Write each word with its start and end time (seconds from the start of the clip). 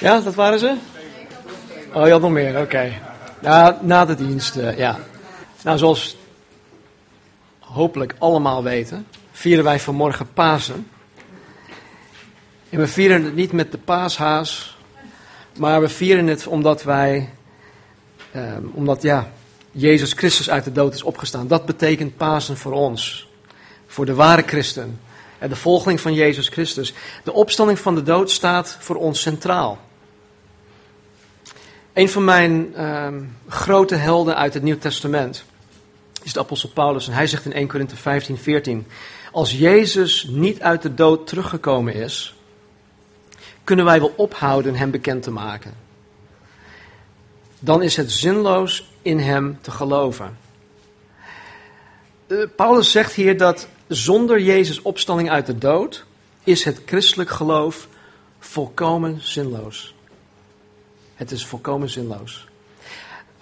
Ja, 0.00 0.20
dat 0.20 0.34
waren 0.34 0.58
ze? 0.58 0.76
Oh, 1.92 2.06
je 2.06 2.12
had 2.12 2.20
nog 2.20 2.30
meer, 2.30 2.60
oké. 2.60 2.92
Na 3.80 4.04
de 4.04 4.14
dienst, 4.14 4.56
eh, 4.56 4.78
ja. 4.78 4.98
Nou, 5.62 5.78
zoals 5.78 6.16
hopelijk 7.58 8.14
allemaal 8.18 8.62
weten, 8.62 9.06
vieren 9.32 9.64
wij 9.64 9.80
vanmorgen 9.80 10.32
Pasen. 10.32 10.88
En 12.70 12.78
we 12.78 12.86
vieren 12.86 13.24
het 13.24 13.34
niet 13.34 13.52
met 13.52 13.72
de 13.72 13.78
paashaas, 13.78 14.76
maar 15.58 15.80
we 15.80 15.88
vieren 15.88 16.26
het 16.26 16.46
omdat 16.46 16.82
wij, 16.82 17.30
eh, 18.30 18.42
omdat 18.72 19.02
ja, 19.02 19.30
Jezus 19.70 20.12
Christus 20.12 20.50
uit 20.50 20.64
de 20.64 20.72
dood 20.72 20.94
is 20.94 21.02
opgestaan. 21.02 21.48
Dat 21.48 21.66
betekent 21.66 22.16
Pasen 22.16 22.56
voor 22.56 22.72
ons, 22.72 23.28
voor 23.86 24.06
de 24.06 24.14
ware 24.14 24.42
christen 24.42 25.00
en 25.38 25.48
de 25.48 25.56
volgeling 25.56 26.00
van 26.00 26.14
Jezus 26.14 26.48
Christus. 26.48 26.92
De 27.24 27.32
opstanding 27.32 27.78
van 27.78 27.94
de 27.94 28.02
dood 28.02 28.30
staat 28.30 28.76
voor 28.80 28.96
ons 28.96 29.20
centraal. 29.20 29.78
Een 31.92 32.08
van 32.08 32.24
mijn 32.24 32.74
ehm, 32.74 33.22
grote 33.48 33.94
helden 33.94 34.36
uit 34.36 34.54
het 34.54 34.62
Nieuw 34.62 34.78
Testament 34.78 35.44
is 36.22 36.32
de 36.32 36.40
apostel 36.40 36.68
Paulus. 36.68 37.08
En 37.08 37.14
hij 37.14 37.26
zegt 37.26 37.44
in 37.44 37.52
1 37.52 37.68
Korinthe 37.68 37.96
15, 37.96 38.38
14: 38.38 38.86
Als 39.32 39.52
Jezus 39.52 40.26
niet 40.30 40.60
uit 40.60 40.82
de 40.82 40.94
dood 40.94 41.26
teruggekomen 41.26 41.94
is, 41.94 42.34
kunnen 43.64 43.84
wij 43.84 43.98
wel 44.00 44.12
ophouden 44.16 44.74
hem 44.74 44.90
bekend 44.90 45.22
te 45.22 45.30
maken. 45.30 45.74
Dan 47.58 47.82
is 47.82 47.96
het 47.96 48.12
zinloos 48.12 48.90
in 49.02 49.18
hem 49.18 49.58
te 49.60 49.70
geloven. 49.70 50.38
Uh, 52.26 52.46
Paulus 52.56 52.90
zegt 52.90 53.12
hier 53.12 53.38
dat 53.38 53.68
zonder 53.94 54.40
Jezus' 54.40 54.82
opstanding 54.82 55.30
uit 55.30 55.46
de 55.46 55.58
dood 55.58 56.04
is 56.44 56.64
het 56.64 56.80
christelijk 56.86 57.30
geloof 57.30 57.88
volkomen 58.38 59.20
zinloos. 59.20 59.94
Het 61.14 61.30
is 61.30 61.46
volkomen 61.46 61.90
zinloos. 61.90 62.48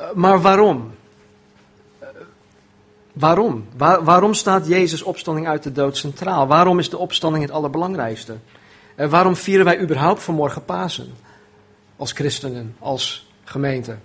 Uh, 0.01 0.13
maar 0.15 0.41
waarom? 0.41 0.95
Uh, 2.03 2.09
waarom? 3.13 3.67
Waar, 3.77 4.05
waarom 4.05 4.35
staat 4.35 4.67
Jezus' 4.67 5.03
opstanding 5.03 5.49
uit 5.49 5.63
de 5.63 5.73
dood 5.73 5.97
centraal? 5.97 6.47
Waarom 6.47 6.79
is 6.79 6.91
de 6.91 6.99
opstanding 6.99 7.45
het 7.45 7.53
allerbelangrijkste? 7.53 8.37
Uh, 8.97 9.09
waarom 9.09 9.37
vieren 9.37 9.65
wij 9.65 9.81
überhaupt 9.81 10.23
vanmorgen 10.23 10.65
Pasen? 10.65 11.15
Als 11.97 12.13
christenen, 12.13 12.77
als 12.79 13.31
gemeente. 13.45 13.97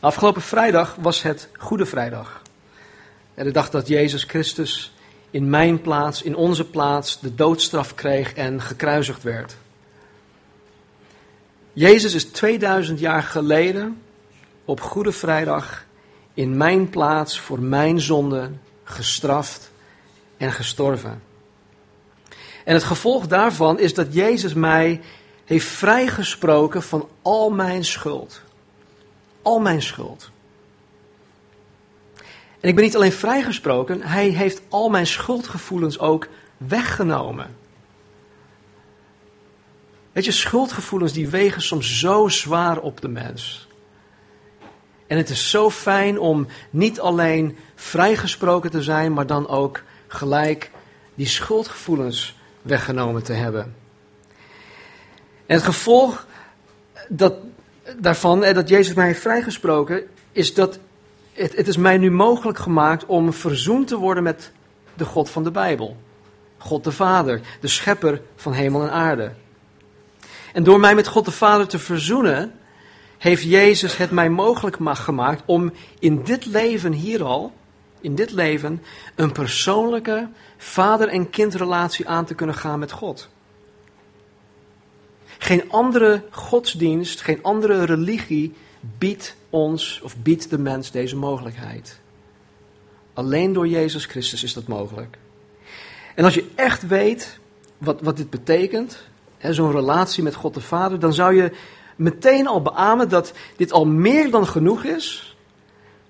Afgelopen 0.00 0.42
vrijdag 0.42 0.96
was 1.00 1.22
het 1.22 1.48
Goede 1.58 1.86
Vrijdag. 1.86 2.41
En 3.34 3.44
de 3.44 3.50
dag 3.50 3.70
dat 3.70 3.88
Jezus 3.88 4.24
Christus 4.24 4.92
in 5.30 5.50
mijn 5.50 5.80
plaats, 5.80 6.22
in 6.22 6.36
onze 6.36 6.64
plaats, 6.64 7.20
de 7.20 7.34
doodstraf 7.34 7.94
kreeg 7.94 8.32
en 8.32 8.60
gekruisigd 8.60 9.22
werd. 9.22 9.56
Jezus 11.72 12.14
is 12.14 12.24
2000 12.24 12.98
jaar 12.98 13.22
geleden 13.22 14.02
op 14.64 14.80
Goede 14.80 15.12
Vrijdag 15.12 15.84
in 16.34 16.56
mijn 16.56 16.90
plaats 16.90 17.40
voor 17.40 17.60
mijn 17.60 18.00
zonde 18.00 18.50
gestraft 18.84 19.70
en 20.36 20.52
gestorven. 20.52 21.22
En 22.64 22.74
het 22.74 22.84
gevolg 22.84 23.26
daarvan 23.26 23.78
is 23.78 23.94
dat 23.94 24.14
Jezus 24.14 24.54
mij 24.54 25.00
heeft 25.44 25.66
vrijgesproken 25.66 26.82
van 26.82 27.08
al 27.22 27.50
mijn 27.50 27.84
schuld. 27.84 28.40
Al 29.42 29.60
mijn 29.60 29.82
schuld. 29.82 30.31
En 32.62 32.68
ik 32.68 32.74
ben 32.74 32.84
niet 32.84 32.96
alleen 32.96 33.12
vrijgesproken, 33.12 34.02
hij 34.02 34.28
heeft 34.28 34.62
al 34.68 34.88
mijn 34.88 35.06
schuldgevoelens 35.06 35.98
ook 35.98 36.28
weggenomen. 36.56 37.56
Weet 40.12 40.24
je, 40.24 40.30
schuldgevoelens 40.30 41.12
die 41.12 41.28
wegen 41.28 41.62
soms 41.62 41.98
zo 41.98 42.28
zwaar 42.28 42.78
op 42.78 43.00
de 43.00 43.08
mens. 43.08 43.68
En 45.06 45.16
het 45.16 45.30
is 45.30 45.50
zo 45.50 45.70
fijn 45.70 46.18
om 46.18 46.46
niet 46.70 47.00
alleen 47.00 47.56
vrijgesproken 47.74 48.70
te 48.70 48.82
zijn, 48.82 49.12
maar 49.12 49.26
dan 49.26 49.48
ook 49.48 49.82
gelijk 50.08 50.70
die 51.14 51.26
schuldgevoelens 51.26 52.36
weggenomen 52.62 53.22
te 53.22 53.32
hebben. 53.32 53.74
En 55.46 55.56
het 55.56 55.64
gevolg 55.64 56.26
dat, 57.08 57.34
daarvan, 57.98 58.40
dat 58.40 58.68
Jezus 58.68 58.94
mij 58.94 59.06
heeft 59.06 59.20
vrijgesproken, 59.20 60.02
is 60.32 60.54
dat 60.54 60.78
het, 61.32 61.56
het 61.56 61.68
is 61.68 61.76
mij 61.76 61.98
nu 61.98 62.10
mogelijk 62.10 62.58
gemaakt 62.58 63.06
om 63.06 63.32
verzoend 63.32 63.88
te 63.88 63.96
worden 63.96 64.22
met 64.22 64.52
de 64.94 65.04
God 65.04 65.30
van 65.30 65.44
de 65.44 65.50
Bijbel. 65.50 65.96
God 66.58 66.84
de 66.84 66.92
Vader, 66.92 67.40
de 67.60 67.68
schepper 67.68 68.22
van 68.36 68.52
hemel 68.52 68.82
en 68.82 68.90
aarde. 68.90 69.32
En 70.52 70.62
door 70.62 70.80
mij 70.80 70.94
met 70.94 71.06
God 71.06 71.24
de 71.24 71.30
Vader 71.30 71.68
te 71.68 71.78
verzoenen, 71.78 72.52
heeft 73.18 73.42
Jezus 73.42 73.96
het 73.96 74.10
mij 74.10 74.30
mogelijk 74.30 74.76
gemaakt 74.80 75.42
om 75.46 75.72
in 75.98 76.22
dit 76.22 76.46
leven 76.46 76.92
hier 76.92 77.24
al, 77.24 77.52
in 78.00 78.14
dit 78.14 78.30
leven, 78.30 78.82
een 79.14 79.32
persoonlijke 79.32 80.28
vader- 80.56 81.08
en 81.08 81.30
kindrelatie 81.30 82.08
aan 82.08 82.24
te 82.24 82.34
kunnen 82.34 82.54
gaan 82.54 82.78
met 82.78 82.92
God. 82.92 83.28
Geen 85.38 85.70
andere 85.70 86.24
godsdienst, 86.30 87.20
geen 87.20 87.42
andere 87.42 87.84
religie 87.84 88.54
biedt 88.98 89.36
ons 89.50 90.00
of 90.02 90.16
biedt 90.16 90.50
de 90.50 90.58
mens 90.58 90.90
deze 90.90 91.16
mogelijkheid. 91.16 92.00
Alleen 93.14 93.52
door 93.52 93.68
Jezus 93.68 94.04
Christus 94.04 94.42
is 94.42 94.52
dat 94.52 94.66
mogelijk. 94.66 95.18
En 96.14 96.24
als 96.24 96.34
je 96.34 96.50
echt 96.54 96.86
weet 96.86 97.38
wat, 97.78 98.00
wat 98.00 98.16
dit 98.16 98.30
betekent, 98.30 98.98
zo'n 99.50 99.72
relatie 99.72 100.22
met 100.22 100.34
God 100.34 100.54
de 100.54 100.60
Vader, 100.60 100.98
dan 100.98 101.12
zou 101.12 101.34
je 101.34 101.52
meteen 101.96 102.46
al 102.46 102.62
beamen 102.62 103.08
dat 103.08 103.32
dit 103.56 103.72
al 103.72 103.86
meer 103.86 104.30
dan 104.30 104.46
genoeg 104.46 104.84
is 104.84 105.36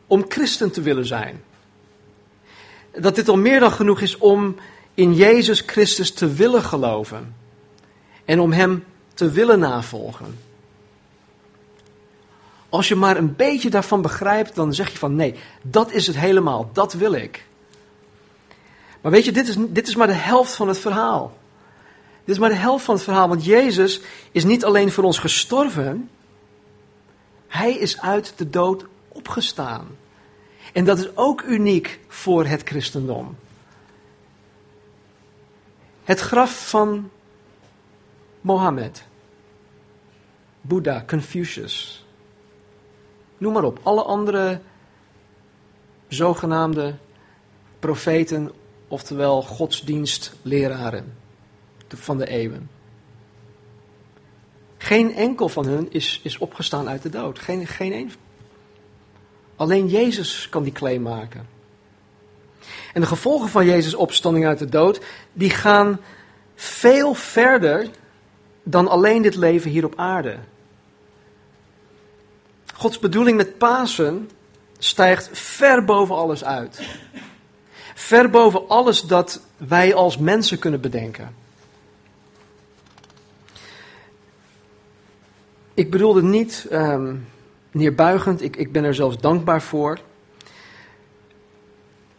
om 0.07 0.25
christen 0.29 0.71
te 0.71 0.81
willen 0.81 1.07
zijn. 1.07 1.43
Dat 2.91 3.15
dit 3.15 3.29
al 3.29 3.37
meer 3.37 3.61
dan 3.61 3.73
genoeg 3.73 4.01
is 4.01 4.19
om 4.19 4.57
in 4.95 5.15
Jezus 5.15 5.63
Christus 5.67 6.13
te 6.13 6.33
willen 6.33 6.63
geloven 6.63 7.35
en 8.25 8.41
om 8.41 8.53
Hem 8.53 8.85
te 9.15 9.31
willen 9.31 9.59
navolgen. 9.59 10.39
Als 12.73 12.89
je 12.89 12.95
maar 12.95 13.17
een 13.17 13.37
beetje 13.37 13.71
daarvan 13.71 14.03
begrijpt, 14.03 14.55
dan 14.55 14.75
zeg 14.75 14.91
je 14.91 14.99
van 14.99 15.15
nee, 15.15 15.35
dat 15.63 15.93
is 15.93 16.07
het 16.07 16.17
helemaal, 16.17 16.71
dat 16.73 16.93
wil 16.93 17.13
ik. 17.13 17.47
Maar 19.01 19.13
weet 19.13 19.25
je, 19.25 19.33
dit 19.33 19.49
is, 19.49 19.57
dit 19.59 19.89
is 19.89 19.95
maar 19.97 20.07
de 20.07 20.13
helft 20.13 20.55
van 20.55 20.69
het 20.69 20.79
verhaal. 20.79 21.37
Dit 22.25 22.35
is 22.35 22.41
maar 22.41 22.49
de 22.49 22.55
helft 22.55 22.85
van 22.85 22.95
het 22.95 23.05
verhaal, 23.05 23.29
want 23.29 23.45
Jezus 23.45 24.01
is 24.31 24.45
niet 24.45 24.65
alleen 24.65 24.93
voor 24.93 25.05
ons 25.05 25.19
gestorven, 25.19 26.11
hij 27.49 27.73
is 27.73 28.01
uit 28.01 28.33
de 28.37 28.51
dood 28.51 28.85
opgestaan. 29.09 29.87
En 30.73 30.85
dat 30.85 30.99
is 30.99 31.17
ook 31.17 31.43
uniek 31.43 32.01
voor 32.09 32.47
het 32.47 32.63
christendom. 32.63 33.37
Het 36.05 36.21
graf 36.21 36.69
van 36.69 37.11
Mohammed, 38.41 39.05
Boeddha, 40.61 41.05
Confucius, 41.07 42.02
noem 43.43 43.53
maar 43.53 43.65
op, 43.65 43.81
alle 43.83 44.03
andere 44.03 44.61
zogenaamde 46.09 46.95
profeten, 47.79 48.53
oftewel 48.89 49.43
godsdienstleraren 49.43 51.15
van 51.89 52.19
de 52.19 52.27
eeuwen. 52.27 52.71
Geen 54.79 55.15
enkel 55.15 55.49
van 55.49 55.67
hun 55.67 55.93
is, 55.93 56.21
is 56.23 56.39
opgestaan 56.39 56.89
uit 56.89 57.03
de 57.03 57.09
dood. 57.09 57.39
Geen, 57.39 57.67
geen 57.67 57.93
een. 57.93 58.13
Alleen 59.57 59.89
Jezus 59.89 60.49
kan 60.49 60.63
die 60.63 60.73
claim 60.73 61.03
maken. 61.03 61.47
En 62.93 63.01
de 63.01 63.07
gevolgen 63.07 63.49
van 63.49 63.65
Jezus' 63.67 63.95
opstanding 63.95 64.47
uit 64.47 64.59
de 64.59 64.69
dood, 64.69 65.01
die 65.33 65.51
gaan 65.51 66.01
veel 66.55 67.15
verder 67.15 67.89
dan 68.63 68.89
alleen 68.89 69.23
dit 69.23 69.37
leven 69.37 69.71
hier 69.71 69.85
op 69.85 69.97
aarde. 69.97 70.39
Gods 72.83 72.99
bedoeling 72.99 73.37
met 73.37 73.59
Pasen 73.59 74.31
stijgt 74.79 75.39
ver 75.39 75.85
boven 75.85 76.15
alles 76.15 76.45
uit. 76.45 76.81
Ver 77.95 78.31
boven 78.31 78.69
alles 78.69 79.03
dat 79.03 79.41
wij 79.57 79.95
als 79.95 80.19
mensen 80.19 80.59
kunnen 80.59 80.81
bedenken. 80.81 81.35
Ik 85.75 85.91
bedoel 85.91 86.15
het 86.15 86.25
niet 86.25 86.67
um, 86.73 87.29
neerbuigend, 87.71 88.43
ik, 88.43 88.57
ik 88.57 88.73
ben 88.73 88.85
er 88.85 88.95
zelfs 88.95 89.19
dankbaar 89.19 89.63
voor. 89.63 89.99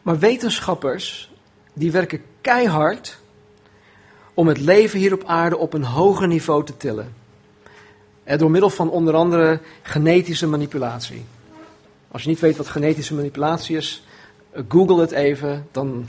Maar 0.02 0.20
wetenschappers, 0.20 1.34
die 1.74 1.92
werken 1.92 2.22
keihard 2.42 3.20
om 4.34 4.48
het 4.48 4.60
leven 4.60 5.00
hier 5.00 5.14
op 5.14 5.24
aarde 5.26 5.58
op 5.58 5.74
een 5.74 5.86
hoger 5.86 6.28
niveau 6.28 6.66
te 6.66 6.78
tillen. 6.78 7.23
En 8.24 8.38
door 8.38 8.52
middel 8.52 8.70
van 8.70 8.90
onder 8.90 9.14
andere 9.14 9.60
genetische 9.82 10.48
manipulatie. 10.48 11.26
Als 12.12 12.24
je 12.24 12.30
niet 12.30 12.40
weet 12.40 12.58
wat 12.58 12.68
genetische 12.68 13.14
manipulatie 13.14 13.78
is, 13.78 14.04
eh, 14.52 14.64
google 14.68 15.02
het 15.02 15.12
even, 15.12 15.68
dan 15.72 16.06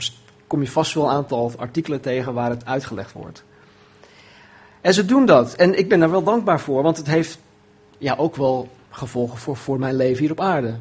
kom 0.47 0.61
je 0.61 0.67
vast 0.67 0.93
wel 0.93 1.03
een 1.03 1.15
aantal 1.15 1.51
artikelen 1.57 2.01
tegen 2.01 2.33
waar 2.33 2.49
het 2.49 2.65
uitgelegd 2.65 3.11
wordt. 3.11 3.43
En 4.81 4.93
ze 4.93 5.05
doen 5.05 5.25
dat. 5.25 5.53
En 5.53 5.77
ik 5.77 5.89
ben 5.89 5.99
daar 5.99 6.11
wel 6.11 6.23
dankbaar 6.23 6.59
voor, 6.59 6.83
want 6.83 6.97
het 6.97 7.07
heeft 7.07 7.37
ja, 7.97 8.15
ook 8.17 8.35
wel 8.35 8.69
gevolgen 8.89 9.37
voor, 9.37 9.55
voor 9.55 9.79
mijn 9.79 9.95
leven 9.95 10.21
hier 10.21 10.31
op 10.31 10.41
aarde. 10.41 10.75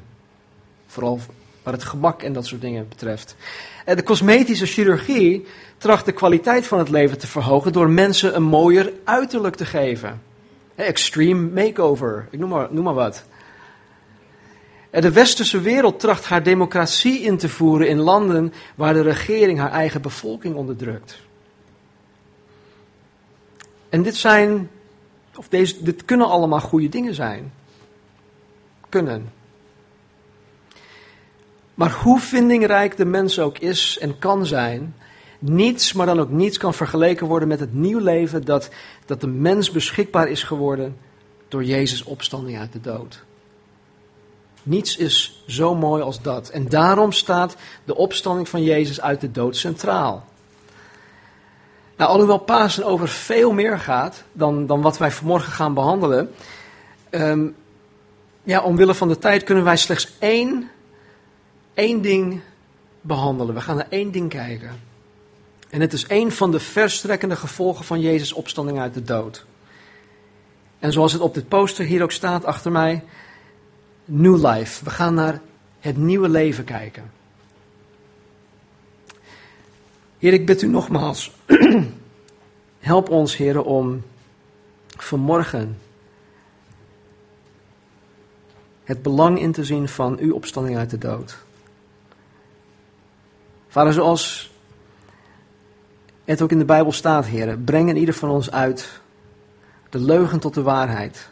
Vooral 0.86 1.20
wat 1.62 1.74
het 1.74 1.84
gebak 1.84 2.22
en 2.22 2.32
dat 2.32 2.46
soort 2.46 2.60
dingen 2.60 2.88
betreft. 2.88 3.36
En 3.84 3.96
de 3.96 4.02
cosmetische 4.02 4.66
chirurgie 4.66 5.46
tracht 5.78 6.04
de 6.04 6.12
kwaliteit 6.12 6.66
van 6.66 6.78
het 6.78 6.88
leven 6.88 7.18
te 7.18 7.26
verhogen 7.26 7.72
door 7.72 7.90
mensen 7.90 8.36
een 8.36 8.42
mooier 8.42 8.92
uiterlijk 9.04 9.56
te 9.56 9.66
geven. 9.66 10.20
Extreme 10.74 11.62
makeover, 11.62 12.28
ik 12.30 12.38
noem 12.38 12.48
maar, 12.48 12.68
noem 12.70 12.84
maar 12.84 12.94
wat. 12.94 13.24
De 14.90 15.12
westerse 15.12 15.60
wereld 15.60 16.00
tracht 16.00 16.24
haar 16.24 16.42
democratie 16.42 17.20
in 17.20 17.36
te 17.36 17.48
voeren 17.48 17.88
in 17.88 17.98
landen 17.98 18.52
waar 18.74 18.92
de 18.92 19.00
regering 19.00 19.58
haar 19.58 19.72
eigen 19.72 20.02
bevolking 20.02 20.54
onderdrukt. 20.54 21.20
En 23.88 24.02
dit 24.02 24.16
zijn, 24.16 24.70
of 25.36 25.48
deze, 25.48 25.82
dit 25.82 26.04
kunnen 26.04 26.28
allemaal 26.28 26.60
goede 26.60 26.88
dingen 26.88 27.14
zijn. 27.14 27.52
Kunnen. 28.88 29.32
Maar 31.74 31.90
hoe 31.90 32.20
vindingrijk 32.20 32.96
de 32.96 33.04
mens 33.04 33.38
ook 33.38 33.58
is 33.58 33.98
en 33.98 34.18
kan 34.18 34.46
zijn, 34.46 34.94
niets, 35.48 35.92
maar 35.92 36.06
dan 36.06 36.20
ook 36.20 36.30
niets 36.30 36.58
kan 36.58 36.74
vergeleken 36.74 37.26
worden 37.26 37.48
met 37.48 37.60
het 37.60 37.74
nieuw 37.74 37.98
leven 37.98 38.44
dat, 38.44 38.70
dat 39.06 39.20
de 39.20 39.26
mens 39.26 39.70
beschikbaar 39.70 40.28
is 40.28 40.42
geworden 40.42 40.96
door 41.48 41.64
Jezus' 41.64 42.04
opstanding 42.04 42.58
uit 42.58 42.72
de 42.72 42.80
dood. 42.80 43.22
Niets 44.62 44.96
is 44.96 45.44
zo 45.46 45.74
mooi 45.74 46.02
als 46.02 46.22
dat. 46.22 46.48
En 46.48 46.68
daarom 46.68 47.12
staat 47.12 47.56
de 47.84 47.96
opstanding 47.96 48.48
van 48.48 48.62
Jezus 48.62 49.00
uit 49.00 49.20
de 49.20 49.30
dood 49.30 49.56
centraal. 49.56 50.24
Nou, 51.96 52.10
alhoewel 52.10 52.38
Pasen 52.38 52.84
over 52.84 53.08
veel 53.08 53.52
meer 53.52 53.78
gaat 53.78 54.24
dan, 54.32 54.66
dan 54.66 54.80
wat 54.80 54.98
wij 54.98 55.10
vanmorgen 55.10 55.52
gaan 55.52 55.74
behandelen, 55.74 56.30
um, 57.10 57.56
ja, 58.42 58.62
omwille 58.62 58.94
van 58.94 59.08
de 59.08 59.18
tijd 59.18 59.42
kunnen 59.42 59.64
wij 59.64 59.76
slechts 59.76 60.12
één, 60.18 60.70
één 61.74 62.02
ding 62.02 62.40
behandelen. 63.00 63.54
We 63.54 63.60
gaan 63.60 63.76
naar 63.76 63.86
één 63.88 64.10
ding 64.10 64.28
kijken. 64.28 64.93
En 65.74 65.80
het 65.80 65.92
is 65.92 66.04
een 66.08 66.32
van 66.32 66.50
de 66.50 66.60
verstrekkende 66.60 67.36
gevolgen 67.36 67.84
van 67.84 68.00
Jezus' 68.00 68.32
opstanding 68.32 68.78
uit 68.78 68.94
de 68.94 69.02
dood. 69.02 69.44
En 70.78 70.92
zoals 70.92 71.12
het 71.12 71.22
op 71.22 71.34
dit 71.34 71.48
poster 71.48 71.84
hier 71.84 72.02
ook 72.02 72.12
staat 72.12 72.44
achter 72.44 72.72
mij, 72.72 73.04
New 74.04 74.46
Life. 74.46 74.84
We 74.84 74.90
gaan 74.90 75.14
naar 75.14 75.40
het 75.80 75.96
nieuwe 75.96 76.28
leven 76.28 76.64
kijken. 76.64 77.12
Heer, 80.18 80.32
ik 80.32 80.46
bid 80.46 80.62
u 80.62 80.66
nogmaals, 80.66 81.32
help 82.78 83.08
ons, 83.08 83.36
Heer, 83.36 83.62
om 83.62 84.02
vanmorgen 84.96 85.78
het 88.84 89.02
belang 89.02 89.40
in 89.40 89.52
te 89.52 89.64
zien 89.64 89.88
van 89.88 90.18
uw 90.18 90.34
opstanding 90.34 90.76
uit 90.76 90.90
de 90.90 90.98
dood. 90.98 91.36
Vader, 93.68 93.92
zoals 93.92 94.52
het 96.24 96.42
ook 96.42 96.50
in 96.50 96.58
de 96.58 96.64
Bijbel 96.64 96.92
staat, 96.92 97.26
Heer, 97.26 97.58
breng 97.58 97.88
in 97.88 97.96
ieder 97.96 98.14
van 98.14 98.30
ons 98.30 98.50
uit 98.50 99.00
de 99.88 99.98
leugen 99.98 100.40
tot 100.40 100.54
de 100.54 100.62
waarheid. 100.62 101.28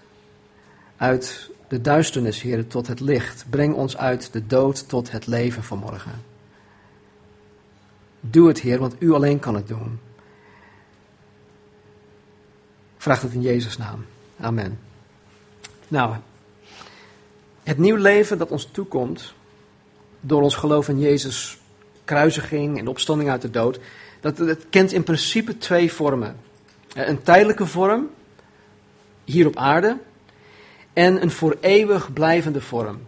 Uit 0.97 1.50
de 1.69 1.81
duisternis, 1.81 2.43
Heer, 2.43 2.67
tot 2.67 2.87
het 2.87 3.00
licht. 3.00 3.44
Breng 3.50 3.75
ons 3.75 3.97
uit 3.97 4.33
de 4.33 4.47
dood 4.47 4.89
tot 4.89 5.11
het 5.11 5.27
leven 5.27 5.65
vanmorgen. 5.65 6.23
Doe 8.21 8.49
het, 8.49 8.61
Heer, 8.61 8.79
want 8.79 8.94
U 8.99 9.12
alleen 9.12 9.39
kan 9.39 9.55
het 9.55 9.69
doen. 9.69 10.00
Vraag 12.97 13.23
het 13.23 13.33
in 13.33 13.43
Jezus' 13.43 13.77
naam. 13.77 14.05
Amen. 14.41 14.79
Nou, 15.89 16.17
het 17.62 17.79
nieuw 17.79 17.97
leven 17.97 18.39
dat 18.39 18.50
ons 18.50 18.69
toekomt 18.73 19.35
door 20.21 20.43
ons 20.43 20.55
geloof 20.55 20.89
in 20.89 20.99
Jezus' 20.99 21.59
kruisiging 22.05 22.79
en 22.79 22.89
opstanding 22.89 23.31
uit 23.31 23.43
de 23.43 23.50
dood, 23.50 23.81
dat, 24.22 24.56
kent 24.70 24.92
in 24.92 25.02
principe 25.02 25.58
twee 25.58 25.92
vormen. 25.92 26.36
Een 26.94 27.22
tijdelijke 27.22 27.66
vorm, 27.66 28.10
hier 29.24 29.46
op 29.46 29.56
aarde, 29.56 29.98
en 30.92 31.22
een 31.22 31.30
voor 31.30 31.56
eeuwig 31.60 32.12
blijvende 32.12 32.60
vorm, 32.60 33.00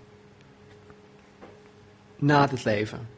na 2.17 2.49
het 2.49 2.65
leven. 2.65 3.09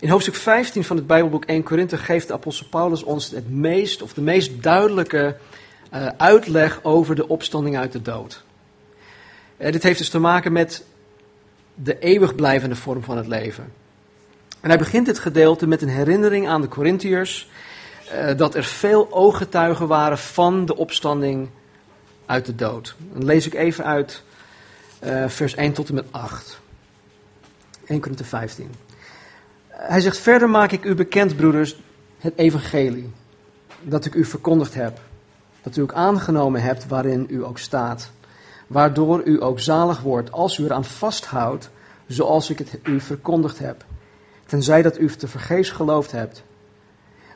In 0.00 0.08
hoofdstuk 0.08 0.34
15 0.34 0.84
van 0.84 0.96
het 0.96 1.06
Bijbelboek 1.06 1.44
1 1.44 1.62
Korinthe 1.62 1.96
geeft 1.96 2.26
de 2.26 2.32
apostel 2.32 2.66
Paulus 2.70 3.02
ons 3.02 3.30
het 3.30 3.50
meest, 3.50 4.02
of 4.02 4.12
de 4.12 4.20
meest 4.20 4.62
duidelijke 4.62 5.36
uh, 5.94 6.06
uitleg 6.06 6.80
over 6.82 7.14
de 7.14 7.28
opstanding 7.28 7.76
uit 7.76 7.92
de 7.92 8.02
dood. 8.02 8.42
Uh, 9.56 9.72
dit 9.72 9.82
heeft 9.82 9.98
dus 9.98 10.08
te 10.08 10.18
maken 10.18 10.52
met 10.52 10.84
de 11.74 11.98
eeuwig 11.98 12.34
blijvende 12.34 12.76
vorm 12.76 13.02
van 13.02 13.16
het 13.16 13.26
leven. 13.26 13.72
En 14.68 14.74
hij 14.74 14.82
begint 14.82 15.06
dit 15.06 15.18
gedeelte 15.18 15.66
met 15.66 15.82
een 15.82 15.88
herinnering 15.88 16.48
aan 16.48 16.60
de 16.60 16.68
Corinthiërs 16.68 17.48
uh, 18.12 18.36
dat 18.36 18.54
er 18.54 18.64
veel 18.64 19.12
ooggetuigen 19.12 19.86
waren 19.86 20.18
van 20.18 20.66
de 20.66 20.76
opstanding 20.76 21.48
uit 22.26 22.46
de 22.46 22.54
dood. 22.54 22.94
Dan 23.12 23.24
lees 23.24 23.46
ik 23.46 23.54
even 23.54 23.84
uit 23.84 24.22
vers 25.26 25.54
1 25.54 25.72
tot 25.72 25.88
en 25.88 25.94
met 25.94 26.06
8. 26.10 26.60
1 27.86 28.00
Korinthe 28.00 28.24
15. 28.24 28.74
Hij 29.68 30.00
zegt, 30.00 30.18
verder 30.18 30.50
maak 30.50 30.72
ik 30.72 30.84
u 30.84 30.94
bekend, 30.94 31.36
broeders, 31.36 31.80
het 32.18 32.32
evangelie, 32.36 33.12
dat 33.82 34.04
ik 34.04 34.14
u 34.14 34.24
verkondigd 34.24 34.74
heb, 34.74 35.00
dat 35.62 35.76
u 35.76 35.82
ook 35.82 35.92
aangenomen 35.92 36.62
hebt 36.62 36.86
waarin 36.86 37.26
u 37.28 37.44
ook 37.44 37.58
staat, 37.58 38.10
waardoor 38.66 39.22
u 39.24 39.42
ook 39.42 39.60
zalig 39.60 40.00
wordt 40.00 40.32
als 40.32 40.58
u 40.58 40.64
eraan 40.64 40.84
vasthoudt, 40.84 41.70
zoals 42.06 42.50
ik 42.50 42.58
het 42.58 42.78
u 42.82 43.00
verkondigd 43.00 43.58
heb, 43.58 43.84
tenzij 44.48 44.82
dat 44.82 44.98
u 44.98 45.08
te 45.08 45.28
vergeefs 45.28 45.70
geloofd 45.70 46.12
hebt. 46.12 46.42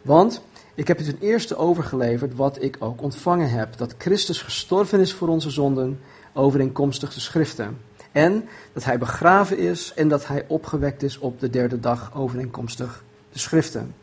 Want 0.03 0.43
ik 0.75 0.89
heb 0.89 1.01
u 1.01 1.05
ten 1.05 1.19
eerste 1.21 1.57
overgeleverd 1.57 2.35
wat 2.35 2.63
ik 2.63 2.77
ook 2.79 3.03
ontvangen 3.03 3.51
heb, 3.51 3.77
dat 3.77 3.95
Christus 3.99 4.43
gestorven 4.43 5.01
is 5.01 5.13
voor 5.13 5.29
onze 5.29 5.51
zonden, 5.51 6.01
overeenkomstig 6.33 7.15
de 7.15 7.21
schriften 7.21 7.79
en 8.13 8.49
dat 8.73 8.85
hij 8.85 8.99
begraven 8.99 9.59
is 9.59 9.93
en 9.95 10.09
dat 10.09 10.27
hij 10.27 10.45
opgewekt 10.49 11.03
is 11.03 11.19
op 11.19 11.41
de 11.41 11.51
derde 11.51 11.81
dag 11.81 12.11
overeenkomstig 12.15 13.05
de 13.33 13.39
schriften. 13.39 13.95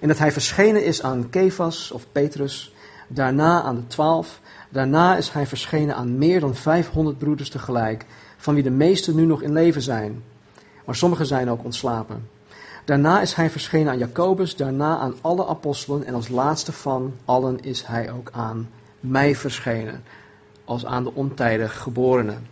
En 0.00 0.08
dat 0.08 0.18
hij 0.18 0.32
verschenen 0.32 0.84
is 0.84 1.02
aan 1.02 1.30
Kefas 1.30 1.90
of 1.90 2.06
Petrus, 2.12 2.74
daarna 3.08 3.62
aan 3.62 3.74
de 3.74 3.86
twaalf. 3.86 4.40
Daarna 4.68 5.16
is 5.16 5.30
hij 5.30 5.46
verschenen 5.46 5.96
aan 5.96 6.18
meer 6.18 6.40
dan 6.40 6.54
500 6.54 7.18
broeders 7.18 7.50
tegelijk, 7.50 8.06
van 8.36 8.54
wie 8.54 8.62
de 8.62 8.70
meesten 8.70 9.14
nu 9.14 9.24
nog 9.24 9.42
in 9.42 9.52
leven 9.52 9.82
zijn. 9.82 10.22
Maar 10.84 10.94
sommigen 10.94 11.26
zijn 11.26 11.50
ook 11.50 11.64
ontslapen. 11.64 12.28
Daarna 12.86 13.20
is 13.20 13.34
hij 13.34 13.50
verschenen 13.50 13.92
aan 13.92 13.98
Jacobus, 13.98 14.56
daarna 14.56 14.98
aan 14.98 15.14
alle 15.20 15.46
apostelen 15.46 16.04
en 16.04 16.14
als 16.14 16.28
laatste 16.28 16.72
van 16.72 17.14
allen 17.24 17.64
is 17.64 17.82
hij 17.86 18.12
ook 18.12 18.30
aan 18.32 18.70
mij 19.00 19.34
verschenen, 19.34 20.04
als 20.64 20.84
aan 20.84 21.04
de 21.04 21.14
ontijdig 21.14 21.78
geborenen. 21.78 22.46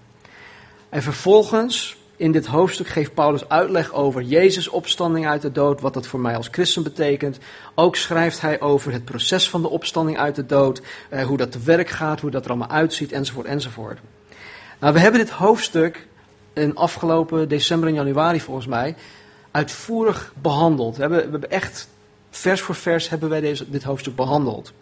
En 0.89 1.03
vervolgens, 1.03 1.97
in 2.17 2.33
dit 2.33 2.47
hoofdstuk, 2.47 2.87
geeft 2.87 3.15
Paulus 3.15 3.49
uitleg 3.49 3.93
over 3.93 4.23
Jezus' 4.23 4.69
opstanding 4.69 5.27
uit 5.27 5.43
de 5.43 5.53
dood, 5.53 5.81
wat 5.81 5.95
dat 5.95 6.07
voor 6.07 6.21
mij 6.21 6.37
als 6.37 6.49
christen 6.51 6.83
betekent. 6.83 7.39
Ook 7.75 7.97
schrijft 7.97 8.41
hij 8.41 8.61
over 8.61 8.93
het 8.93 9.05
proces 9.05 9.51
van 9.51 9.63
de 9.63 9.71
opstanding 9.71 10.19
uit 10.19 10.35
de 10.35 10.47
dood, 10.47 10.83
eh, 11.11 11.27
hoe 11.27 11.37
dat 11.37 11.53
te 11.53 11.61
werk 11.61 11.89
gaat, 11.89 12.21
hoe 12.21 12.31
dat 12.31 12.45
er 12.45 12.51
allemaal 12.51 12.69
uitziet, 12.69 13.13
enzovoort, 13.13 13.47
enzovoort. 13.47 13.99
Nou, 14.81 14.93
we 14.93 15.01
hebben 15.01 15.21
dit 15.21 15.31
hoofdstuk 15.31 16.07
in 16.53 16.77
afgelopen 16.77 17.49
december 17.49 17.89
en 17.89 17.95
januari 17.95 18.41
volgens 18.41 18.67
mij 18.67 18.95
uitvoerig 19.55 20.33
behandeld. 20.43 20.97
We 20.97 21.01
hebben, 21.01 21.19
we 21.19 21.31
hebben 21.31 21.51
echt 21.51 21.89
vers 22.31 22.61
voor 22.61 22.75
vers 22.75 23.09
hebben 23.09 23.29
wij 23.29 23.41
deze, 23.41 23.71
dit 23.71 23.83
hoofdstuk 23.83 24.17
behandeld. 24.17 24.73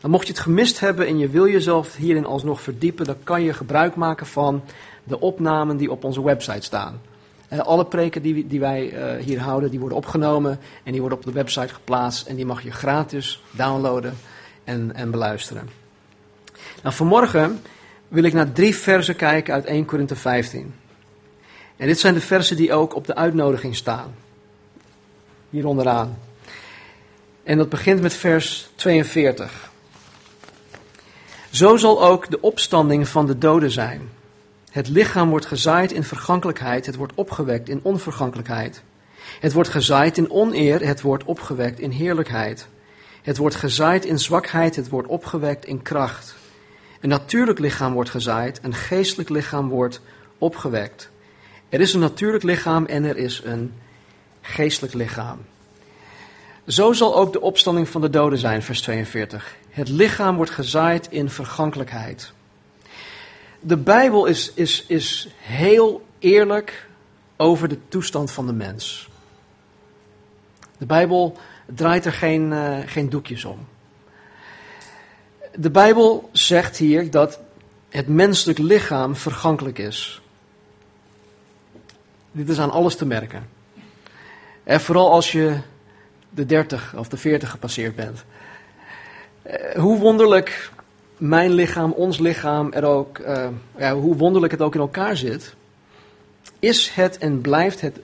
Dan 0.00 0.10
mocht 0.10 0.26
je 0.26 0.32
het 0.32 0.42
gemist 0.42 0.80
hebben 0.80 1.06
en 1.06 1.18
je 1.18 1.28
wil 1.28 1.48
jezelf 1.48 1.96
hierin 1.96 2.26
alsnog 2.26 2.60
verdiepen, 2.60 3.04
dan 3.04 3.16
kan 3.24 3.42
je 3.42 3.52
gebruik 3.52 3.94
maken 3.94 4.26
van 4.26 4.62
de 5.04 5.20
opnamen 5.20 5.76
die 5.76 5.90
op 5.90 6.04
onze 6.04 6.24
website 6.24 6.62
staan. 6.62 7.00
Uh, 7.52 7.58
alle 7.58 7.84
preken 7.84 8.22
die, 8.22 8.46
die 8.46 8.60
wij 8.60 8.92
uh, 8.92 9.24
hier 9.24 9.40
houden, 9.40 9.70
die 9.70 9.80
worden 9.80 9.98
opgenomen 9.98 10.58
en 10.84 10.92
die 10.92 11.00
worden 11.00 11.18
op 11.18 11.24
de 11.24 11.32
website 11.32 11.74
geplaatst 11.74 12.26
en 12.26 12.36
die 12.36 12.46
mag 12.46 12.62
je 12.62 12.70
gratis 12.70 13.42
downloaden 13.50 14.16
en, 14.64 14.94
en 14.94 15.10
beluisteren. 15.10 15.68
Nou, 16.82 16.94
vanmorgen 16.94 17.60
wil 18.08 18.24
ik 18.24 18.32
naar 18.32 18.52
drie 18.52 18.76
versen 18.76 19.16
kijken 19.16 19.54
uit 19.54 19.64
1 19.64 19.84
Korinthe 19.84 20.16
15. 20.16 20.74
En 21.78 21.86
dit 21.86 21.98
zijn 21.98 22.14
de 22.14 22.20
versen 22.20 22.56
die 22.56 22.72
ook 22.72 22.94
op 22.94 23.06
de 23.06 23.14
uitnodiging 23.14 23.76
staan. 23.76 24.14
Hier 25.50 25.66
onderaan. 25.66 26.18
En 27.42 27.58
dat 27.58 27.68
begint 27.68 28.00
met 28.00 28.14
vers 28.14 28.68
42. 28.74 29.70
Zo 31.50 31.76
zal 31.76 32.04
ook 32.04 32.30
de 32.30 32.40
opstanding 32.40 33.08
van 33.08 33.26
de 33.26 33.38
doden 33.38 33.70
zijn. 33.70 34.10
Het 34.70 34.88
lichaam 34.88 35.30
wordt 35.30 35.46
gezaaid 35.46 35.92
in 35.92 36.04
vergankelijkheid, 36.04 36.86
het 36.86 36.96
wordt 36.96 37.12
opgewekt 37.14 37.68
in 37.68 37.80
onvergankelijkheid. 37.82 38.82
Het 39.40 39.52
wordt 39.52 39.68
gezaaid 39.68 40.16
in 40.16 40.30
oneer, 40.30 40.86
het 40.86 41.00
wordt 41.00 41.24
opgewekt 41.24 41.78
in 41.78 41.90
heerlijkheid. 41.90 42.68
Het 43.22 43.36
wordt 43.36 43.54
gezaaid 43.54 44.04
in 44.04 44.18
zwakheid, 44.18 44.76
het 44.76 44.88
wordt 44.88 45.08
opgewekt 45.08 45.64
in 45.64 45.82
kracht. 45.82 46.34
Een 47.00 47.08
natuurlijk 47.08 47.58
lichaam 47.58 47.92
wordt 47.92 48.10
gezaaid, 48.10 48.58
een 48.62 48.74
geestelijk 48.74 49.28
lichaam 49.28 49.68
wordt 49.68 50.00
opgewekt. 50.38 51.10
Er 51.68 51.80
is 51.80 51.94
een 51.94 52.00
natuurlijk 52.00 52.44
lichaam 52.44 52.86
en 52.86 53.04
er 53.04 53.16
is 53.16 53.42
een 53.44 53.72
geestelijk 54.40 54.94
lichaam. 54.94 55.38
Zo 56.66 56.92
zal 56.92 57.16
ook 57.16 57.32
de 57.32 57.40
opstanding 57.40 57.88
van 57.88 58.00
de 58.00 58.10
doden 58.10 58.38
zijn, 58.38 58.62
vers 58.62 58.80
42. 58.80 59.56
Het 59.70 59.88
lichaam 59.88 60.36
wordt 60.36 60.50
gezaaid 60.50 61.06
in 61.10 61.30
vergankelijkheid. 61.30 62.32
De 63.60 63.76
Bijbel 63.76 64.26
is, 64.26 64.52
is, 64.54 64.84
is 64.86 65.28
heel 65.38 66.06
eerlijk 66.18 66.88
over 67.36 67.68
de 67.68 67.78
toestand 67.88 68.30
van 68.30 68.46
de 68.46 68.52
mens. 68.52 69.08
De 70.78 70.86
Bijbel 70.86 71.36
draait 71.66 72.04
er 72.04 72.12
geen, 72.12 72.50
uh, 72.52 72.78
geen 72.86 73.08
doekjes 73.08 73.44
om. 73.44 73.66
De 75.54 75.70
Bijbel 75.70 76.28
zegt 76.32 76.76
hier 76.76 77.10
dat 77.10 77.40
het 77.88 78.08
menselijk 78.08 78.58
lichaam 78.58 79.16
vergankelijk 79.16 79.78
is. 79.78 80.20
Dit 82.38 82.48
is 82.48 82.60
aan 82.60 82.70
alles 82.70 82.96
te 82.96 83.06
merken. 83.06 83.48
En 84.64 84.80
vooral 84.80 85.12
als 85.12 85.32
je 85.32 85.58
de 86.30 86.46
30 86.46 86.94
of 86.96 87.08
de 87.08 87.16
40 87.16 87.50
gepasseerd 87.50 87.96
bent. 87.96 88.24
Eh, 89.42 89.80
hoe 89.80 89.98
wonderlijk 89.98 90.70
mijn 91.16 91.52
lichaam, 91.52 91.92
ons 91.92 92.18
lichaam, 92.18 92.72
er 92.72 92.84
ook, 92.84 93.18
uh, 93.18 93.48
ja, 93.78 93.94
hoe 93.94 94.16
wonderlijk 94.16 94.52
het 94.52 94.62
ook 94.62 94.74
in 94.74 94.80
elkaar 94.80 95.16
zit, 95.16 95.54
is 96.58 96.88
het 96.88 97.18
en 97.18 97.40
blijft 97.40 97.80
het 97.80 98.00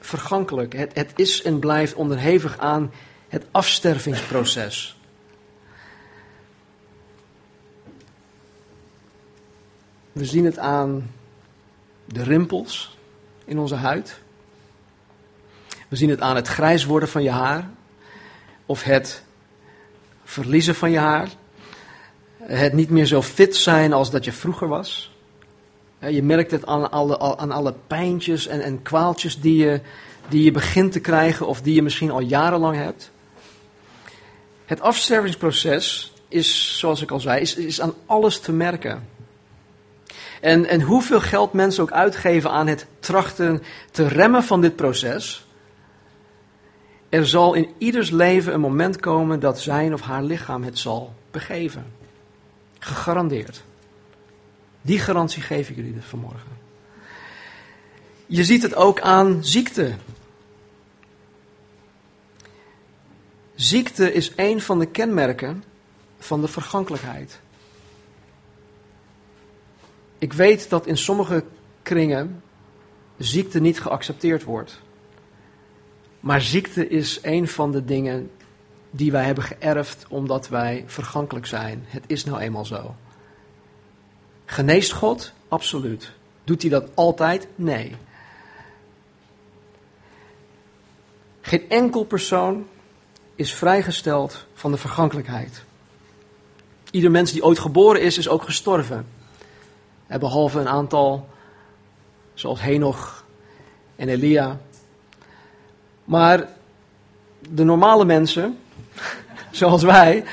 vergankelijk. 0.00 0.72
Het, 0.72 0.90
het 0.94 1.12
is 1.16 1.42
en 1.42 1.58
blijft 1.58 1.94
onderhevig 1.94 2.58
aan 2.58 2.92
het 3.28 3.44
afstervingsproces. 3.50 4.96
We 10.12 10.24
zien 10.24 10.44
het 10.44 10.58
aan 10.58 11.10
de 12.04 12.22
rimpels 12.22 12.98
in 13.50 13.58
onze 13.58 13.74
huid. 13.74 14.20
We 15.88 15.96
zien 15.96 16.10
het 16.10 16.20
aan 16.20 16.36
het 16.36 16.48
grijs 16.48 16.84
worden 16.84 17.08
van 17.08 17.22
je 17.22 17.30
haar. 17.30 17.70
Of 18.66 18.82
het 18.82 19.22
verliezen 20.24 20.74
van 20.74 20.90
je 20.90 20.98
haar. 20.98 21.28
Het 22.42 22.72
niet 22.72 22.90
meer 22.90 23.06
zo 23.06 23.22
fit 23.22 23.56
zijn 23.56 23.92
als 23.92 24.10
dat 24.10 24.24
je 24.24 24.32
vroeger 24.32 24.68
was. 24.68 25.14
Je 25.98 26.22
merkt 26.22 26.50
het 26.50 26.66
aan 26.66 26.90
alle, 26.90 27.38
aan 27.38 27.50
alle 27.50 27.74
pijntjes 27.86 28.46
en, 28.46 28.60
en 28.60 28.82
kwaaltjes 28.82 29.40
die 29.40 29.56
je, 29.56 29.80
die 30.28 30.42
je 30.42 30.50
begint 30.50 30.92
te 30.92 31.00
krijgen 31.00 31.46
of 31.46 31.62
die 31.62 31.74
je 31.74 31.82
misschien 31.82 32.10
al 32.10 32.20
jarenlang 32.20 32.76
hebt. 32.76 33.10
Het 34.64 34.80
afstervingsproces 34.80 36.12
is, 36.28 36.78
zoals 36.78 37.02
ik 37.02 37.10
al 37.10 37.20
zei, 37.20 37.40
is, 37.40 37.54
is 37.54 37.80
aan 37.80 37.94
alles 38.06 38.40
te 38.40 38.52
merken. 38.52 39.08
En, 40.40 40.66
en 40.66 40.80
hoeveel 40.80 41.20
geld 41.20 41.52
mensen 41.52 41.82
ook 41.82 41.92
uitgeven 41.92 42.50
aan 42.50 42.66
het 42.66 42.86
trachten 42.98 43.62
te 43.90 44.08
remmen 44.08 44.42
van 44.42 44.60
dit 44.60 44.76
proces, 44.76 45.46
er 47.08 47.26
zal 47.26 47.54
in 47.54 47.68
ieders 47.78 48.10
leven 48.10 48.54
een 48.54 48.60
moment 48.60 49.00
komen 49.00 49.40
dat 49.40 49.60
zijn 49.60 49.92
of 49.92 50.00
haar 50.00 50.22
lichaam 50.22 50.62
het 50.62 50.78
zal 50.78 51.14
begeven. 51.30 51.92
Gegarandeerd. 52.78 53.62
Die 54.82 54.98
garantie 54.98 55.42
geef 55.42 55.68
ik 55.68 55.76
jullie 55.76 55.96
vanmorgen. 56.00 56.58
Je 58.26 58.44
ziet 58.44 58.62
het 58.62 58.74
ook 58.74 59.00
aan 59.00 59.44
ziekte. 59.44 59.94
Ziekte 63.54 64.12
is 64.12 64.32
een 64.36 64.60
van 64.60 64.78
de 64.78 64.86
kenmerken 64.86 65.64
van 66.18 66.40
de 66.40 66.48
vergankelijkheid. 66.48 67.40
Ik 70.20 70.32
weet 70.32 70.70
dat 70.70 70.86
in 70.86 70.96
sommige 70.96 71.44
kringen 71.82 72.42
ziekte 73.16 73.60
niet 73.60 73.80
geaccepteerd 73.80 74.44
wordt. 74.44 74.80
Maar 76.20 76.40
ziekte 76.40 76.88
is 76.88 77.18
een 77.22 77.48
van 77.48 77.72
de 77.72 77.84
dingen 77.84 78.30
die 78.90 79.12
wij 79.12 79.24
hebben 79.24 79.44
geërfd 79.44 80.06
omdat 80.08 80.48
wij 80.48 80.84
vergankelijk 80.86 81.46
zijn. 81.46 81.84
Het 81.86 82.04
is 82.06 82.24
nou 82.24 82.40
eenmaal 82.40 82.64
zo. 82.64 82.94
Geneest 84.44 84.92
God? 84.92 85.32
Absoluut. 85.48 86.12
Doet 86.44 86.62
hij 86.62 86.70
dat 86.70 86.90
altijd? 86.94 87.46
Nee. 87.54 87.96
Geen 91.40 91.68
enkel 91.68 92.04
persoon 92.04 92.66
is 93.34 93.54
vrijgesteld 93.54 94.46
van 94.54 94.70
de 94.70 94.76
vergankelijkheid. 94.76 95.64
Ieder 96.90 97.10
mens 97.10 97.32
die 97.32 97.44
ooit 97.44 97.58
geboren 97.58 98.02
is, 98.02 98.18
is 98.18 98.28
ook 98.28 98.42
gestorven. 98.42 99.06
Behalve 100.18 100.60
een 100.60 100.68
aantal, 100.68 101.28
zoals 102.34 102.60
Henoch 102.60 103.24
en 103.96 104.08
Elia. 104.08 104.58
Maar 106.04 106.48
de 107.48 107.64
normale 107.64 108.04
mensen, 108.04 108.58
zoals 109.50 109.82
wij, 109.82 110.24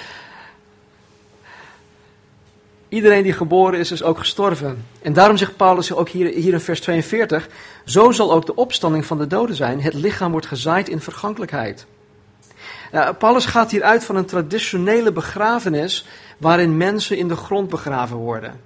iedereen 2.90 3.24
die 3.24 3.34
geboren 3.34 3.80
is, 3.80 3.92
is 3.92 4.04
ook 4.04 4.18
gestorven. 4.18 4.86
En 5.02 5.14
daarom 5.14 5.38
zegt 5.38 5.58
Paulus 5.58 5.94
ook 5.94 6.10
hier, 6.10 6.34
hier 6.34 6.54
in 6.54 6.60
vers 6.60 6.82
42, 6.82 7.50
zo 7.86 8.12
zal 8.12 8.32
ook 8.32 8.46
de 8.46 8.56
opstanding 8.56 9.06
van 9.06 9.18
de 9.18 9.28
doden 9.28 9.56
zijn. 9.56 9.82
Het 9.82 9.94
lichaam 9.94 10.32
wordt 10.32 10.48
gezaaid 10.48 10.90
in 10.90 11.00
vergankelijkheid. 11.00 11.86
Uh, 12.94 13.10
Paulus 13.20 13.46
gaat 13.46 13.72
hier 13.72 13.84
uit 13.84 14.06
van 14.06 14.16
een 14.16 14.26
traditionele 14.26 15.12
begrafenis 15.12 16.06
waarin 16.38 16.78
mensen 16.78 17.18
in 17.18 17.28
de 17.28 17.36
grond 17.36 17.70
begraven 17.70 18.18
worden. 18.18 18.60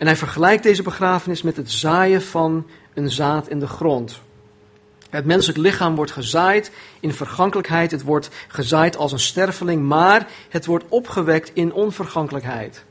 En 0.00 0.06
hij 0.06 0.16
vergelijkt 0.16 0.62
deze 0.62 0.82
begrafenis 0.82 1.42
met 1.42 1.56
het 1.56 1.70
zaaien 1.70 2.22
van 2.22 2.66
een 2.94 3.10
zaad 3.10 3.48
in 3.48 3.60
de 3.60 3.66
grond. 3.66 4.20
Het 5.10 5.24
menselijk 5.24 5.58
lichaam 5.58 5.94
wordt 5.94 6.10
gezaaid 6.10 6.70
in 7.00 7.12
vergankelijkheid. 7.12 7.90
Het 7.90 8.02
wordt 8.02 8.30
gezaaid 8.48 8.96
als 8.96 9.12
een 9.12 9.18
sterfeling, 9.18 9.82
maar 9.82 10.28
het 10.48 10.66
wordt 10.66 10.84
opgewekt 10.88 11.50
in 11.54 11.72
onvergankelijkheid. 11.72 12.84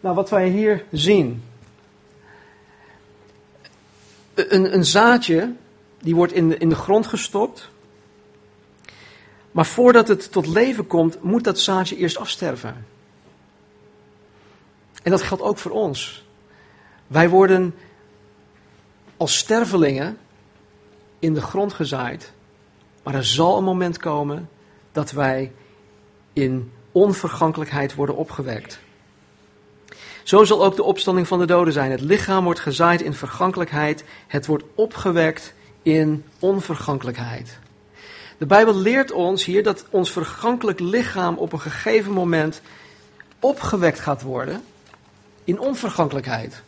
Nou, 0.00 0.14
wat 0.14 0.30
wij 0.30 0.48
hier 0.48 0.84
zien. 0.92 1.44
Een, 4.34 4.74
een 4.74 4.84
zaadje, 4.84 5.52
die 6.00 6.14
wordt 6.14 6.32
in 6.32 6.48
de, 6.48 6.56
in 6.56 6.68
de 6.68 6.74
grond 6.74 7.06
gestopt. 7.06 7.68
Maar 9.50 9.66
voordat 9.66 10.08
het 10.08 10.32
tot 10.32 10.46
leven 10.46 10.86
komt, 10.86 11.22
moet 11.22 11.44
dat 11.44 11.58
zaadje 11.58 11.96
eerst 11.96 12.16
afsterven. 12.16 12.98
En 15.02 15.10
dat 15.10 15.22
geldt 15.22 15.42
ook 15.42 15.58
voor 15.58 15.70
ons. 15.70 16.24
Wij 17.06 17.28
worden 17.28 17.74
als 19.16 19.36
stervelingen 19.36 20.18
in 21.18 21.34
de 21.34 21.40
grond 21.40 21.72
gezaaid. 21.72 22.32
Maar 23.02 23.14
er 23.14 23.24
zal 23.24 23.58
een 23.58 23.64
moment 23.64 23.96
komen 23.96 24.48
dat 24.92 25.10
wij 25.10 25.52
in 26.32 26.72
onvergankelijkheid 26.92 27.94
worden 27.94 28.16
opgewekt. 28.16 28.80
Zo 30.22 30.44
zal 30.44 30.64
ook 30.64 30.76
de 30.76 30.82
opstanding 30.82 31.28
van 31.28 31.38
de 31.38 31.46
doden 31.46 31.72
zijn. 31.72 31.90
Het 31.90 32.00
lichaam 32.00 32.44
wordt 32.44 32.60
gezaaid 32.60 33.00
in 33.00 33.14
vergankelijkheid, 33.14 34.04
het 34.26 34.46
wordt 34.46 34.64
opgewekt 34.74 35.54
in 35.82 36.24
onvergankelijkheid. 36.38 37.58
De 38.38 38.46
Bijbel 38.46 38.76
leert 38.76 39.12
ons 39.12 39.44
hier 39.44 39.62
dat 39.62 39.84
ons 39.90 40.10
vergankelijk 40.10 40.80
lichaam 40.80 41.36
op 41.36 41.52
een 41.52 41.60
gegeven 41.60 42.12
moment 42.12 42.60
opgewekt 43.40 44.00
gaat 44.00 44.22
worden 44.22 44.62
in 45.50 45.58
onvergankelijkheid. 45.60 46.62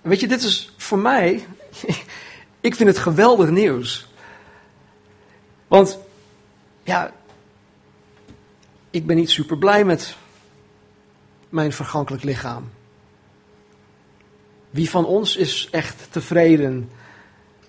Weet 0.00 0.20
je, 0.20 0.28
dit 0.28 0.42
is 0.42 0.72
voor 0.76 0.98
mij, 0.98 1.46
ik 2.60 2.74
vind 2.74 2.88
het 2.88 2.98
geweldig 2.98 3.50
nieuws. 3.50 4.08
Want, 5.68 5.98
ja, 6.82 7.12
ik 8.90 9.06
ben 9.06 9.16
niet 9.16 9.30
super 9.30 9.58
blij 9.58 9.84
met 9.84 10.16
mijn 11.48 11.72
vergankelijk 11.72 12.22
lichaam. 12.22 12.70
Wie 14.70 14.90
van 14.90 15.06
ons 15.06 15.36
is 15.36 15.68
echt 15.70 16.06
tevreden 16.10 16.90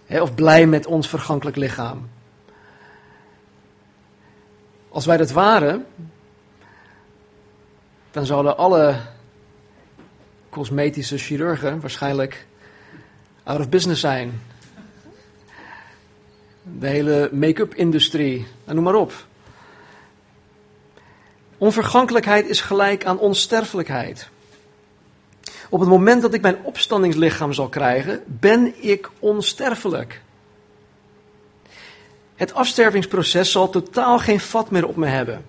hè, 0.06 0.22
of 0.22 0.36
blij 0.36 0.66
met 0.66 0.86
ons 0.86 1.10
vergankelijk 1.10 1.58
lichaam? 1.58 2.10
Als 4.90 5.06
wij 5.06 5.18
dat 5.18 5.32
waren, 5.32 5.86
dan 8.12 8.26
zouden 8.26 8.58
alle 8.58 9.14
cosmetische 10.56 11.18
chirurgen 11.18 11.80
waarschijnlijk 11.80 12.46
out 13.44 13.60
of 13.60 13.70
business 13.70 14.02
zijn. 14.02 14.42
De 16.80 16.88
hele 16.88 17.30
make-up 17.34 17.74
industrie, 17.74 18.46
noem 18.66 18.84
maar 18.84 18.96
op. 18.96 19.14
Onvergankelijkheid 21.58 22.48
is 22.48 22.62
gelijk 22.62 23.06
aan 23.06 23.20
onsterfelijkheid. 23.20 24.30
Op 25.70 25.80
het 25.80 25.90
moment 25.90 26.22
dat 26.22 26.34
ik 26.34 26.42
mijn 26.42 26.64
opstandingslichaam 26.64 27.54
zal 27.54 27.70
krijgen, 27.70 28.24
ben 28.26 28.74
ik 28.84 29.10
onsterfelijk. 29.20 30.22
Het 32.36 32.54
afstervingsproces 32.54 33.52
zal 33.52 33.70
totaal 33.70 34.20
geen 34.20 34.40
vat 34.40 34.72
meer 34.72 34.88
op 34.88 34.96
me 34.96 35.08
hebben. 35.08 35.46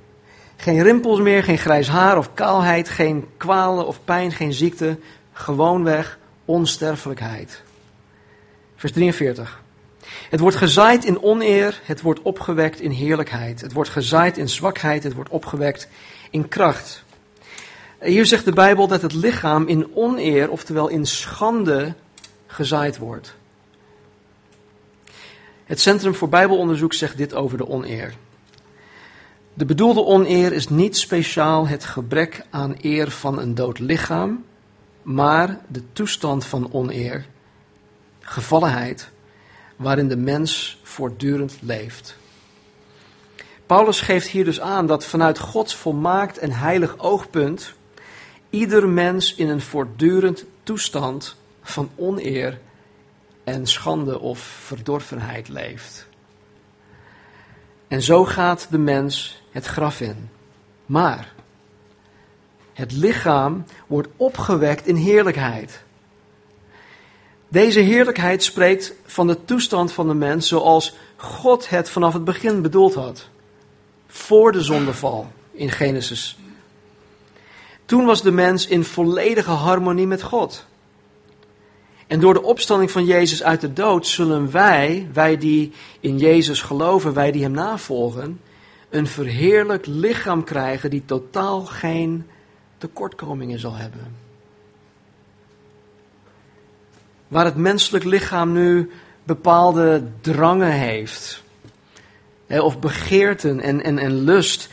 Geen 0.57 0.83
rimpels 0.83 1.21
meer, 1.21 1.43
geen 1.43 1.59
grijs 1.59 1.89
haar 1.89 2.19
of 2.19 2.35
kaalheid, 2.35 2.89
geen 2.89 3.29
kwalen 3.37 3.87
of 3.87 4.01
pijn, 4.05 4.33
geen 4.33 4.53
ziekte. 4.53 4.99
Gewoonweg 5.33 6.19
onsterfelijkheid. 6.45 7.63
Vers 8.77 8.93
43. 8.93 9.63
Het 10.31 10.41
wordt 10.41 10.57
gezaaid 10.57 11.05
in 11.05 11.23
oneer, 11.23 11.81
het 11.85 12.01
wordt 12.01 12.23
opgewekt 12.23 12.81
in 12.81 12.91
heerlijkheid. 12.91 13.61
Het 13.61 13.73
wordt 13.73 13.91
gezaaid 13.91 14.39
in 14.39 14.49
zwakheid, 14.49 15.03
het 15.03 15.15
wordt 15.15 15.31
opgewekt 15.31 15.89
in 16.31 16.49
kracht. 16.49 17.05
Hier 18.01 18.27
zegt 18.27 18.45
de 18.45 18.53
Bijbel 18.53 18.87
dat 18.87 19.03
het 19.03 19.13
lichaam 19.13 19.67
in 19.67 19.91
oneer, 19.95 20.51
oftewel 20.51 20.89
in 20.89 21.07
schande, 21.07 21.95
gezaaid 22.47 22.99
wordt. 22.99 23.35
Het 25.65 25.81
Centrum 25.81 26.15
voor 26.15 26.29
Bijbelonderzoek 26.29 26.93
zegt 26.93 27.17
dit 27.17 27.35
over 27.35 27.59
de 27.59 27.69
oneer. 27.69 28.15
De 29.57 29.65
bedoelde 29.65 30.05
oneer 30.05 30.53
is 30.53 30.69
niet 30.69 30.97
speciaal 30.97 31.69
het 31.69 31.85
gebrek 31.85 32.47
aan 32.51 32.77
eer 32.81 33.11
van 33.11 33.39
een 33.39 33.55
dood 33.55 33.79
lichaam, 33.79 34.45
maar 35.03 35.61
de 35.69 35.83
toestand 35.93 36.47
van 36.47 36.73
oneer, 36.73 37.27
gevallenheid, 38.21 39.11
waarin 39.77 40.09
de 40.09 40.17
mens 40.17 40.81
voortdurend 40.83 41.57
leeft. 41.61 42.17
Paulus 43.67 44.01
geeft 44.01 44.29
hier 44.29 44.45
dus 44.45 44.61
aan 44.61 44.87
dat 44.87 45.05
vanuit 45.05 45.39
Gods 45.39 45.75
volmaakt 45.75 46.39
en 46.39 46.51
heilig 46.51 46.99
oogpunt 46.99 47.73
ieder 48.51 48.89
mens 48.89 49.35
in 49.35 49.49
een 49.49 49.61
voortdurend 49.61 50.45
toestand 50.63 51.37
van 51.63 51.91
oneer 51.95 52.61
en 53.45 53.67
schande 53.67 54.21
of 54.21 54.39
verdorvenheid 54.39 55.49
leeft. 55.49 56.07
En 57.89 58.03
zo 58.03 58.25
gaat 58.25 58.67
de 58.71 58.79
mens 58.79 59.45
het 59.57 59.67
graf 59.67 60.01
in. 60.01 60.29
Maar 60.87 61.33
het 62.73 62.93
lichaam 62.93 63.65
wordt 63.87 64.09
opgewekt 64.17 64.87
in 64.87 64.95
heerlijkheid. 64.95 65.83
Deze 67.49 67.81
heerlijkheid 67.81 68.43
spreekt 68.43 68.93
van 69.05 69.27
de 69.27 69.45
toestand 69.45 69.93
van 69.93 70.09
de 70.09 70.15
mens 70.15 70.49
zoals 70.49 70.95
God 71.17 71.69
het 71.69 71.91
vanaf 71.91 72.13
het 72.13 72.25
begin 72.25 72.63
bedoeld 72.63 72.95
had. 72.95 73.29
Voor 74.07 74.53
de 74.53 74.63
zondeval 74.63 75.33
in 75.53 75.71
Genesis. 75.71 76.39
Toen 77.85 78.05
was 78.05 78.23
de 78.23 78.33
mens 78.33 78.67
in 78.67 78.85
volledige 78.85 79.51
harmonie 79.51 80.07
met 80.07 80.23
God. 80.23 80.67
En 82.07 82.21
door 82.21 82.35
de 82.35 82.43
opstanding 82.43 82.91
van 82.91 83.05
Jezus 83.05 83.43
uit 83.43 83.61
de 83.61 83.73
dood 83.73 84.07
zullen 84.07 84.51
wij, 84.51 85.09
wij 85.13 85.39
die 85.39 85.73
in 86.01 86.19
Jezus 86.19 86.63
geloven, 86.63 87.15
wij 87.15 87.33
die 87.33 87.43
Hem 87.43 87.53
navolgen, 87.53 88.41
een 88.97 89.07
verheerlijk 89.07 89.87
lichaam 89.87 90.45
krijgen 90.45 90.91
die 90.91 91.05
totaal 91.05 91.61
geen 91.61 92.26
tekortkomingen 92.79 93.59
zal 93.59 93.75
hebben. 93.75 94.15
Waar 97.29 97.45
het 97.45 97.57
menselijk 97.57 98.05
lichaam 98.05 98.53
nu 98.53 98.91
bepaalde 99.23 100.03
drangen 100.21 100.73
heeft, 100.73 101.43
of 102.49 102.79
begeerten 102.79 103.61
en, 103.61 103.83
en, 103.83 103.99
en 103.99 104.15
lust 104.25 104.69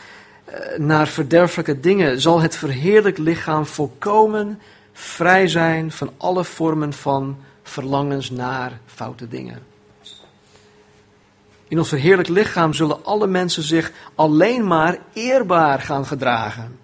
eh, 0.46 0.78
naar 0.78 1.08
verderfelijke 1.08 1.80
dingen, 1.80 2.22
zal 2.22 2.42
het 2.42 2.56
verheerlijk 2.56 3.18
lichaam 3.18 3.66
volkomen 3.66 4.60
vrij 4.94 5.48
zijn 5.48 5.92
van 5.92 6.12
alle 6.18 6.44
vormen 6.44 6.94
van 6.94 7.38
verlangens 7.64 8.30
naar 8.30 8.80
foute 8.86 9.28
dingen. 9.28 9.73
In 11.74 11.80
ons 11.80 11.90
verheerlijk 11.90 12.28
lichaam 12.28 12.74
zullen 12.74 13.06
alle 13.06 13.28
mensen 13.28 13.64
zich 13.64 13.92
alleen 14.16 14.68
maar 14.68 14.98
eerbaar 15.14 15.80
gaan 15.80 16.06
gedragen. 16.06 16.80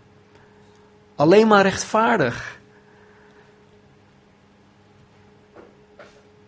Alleen 1.16 1.48
maar 1.48 1.62
rechtvaardig. 1.62 2.60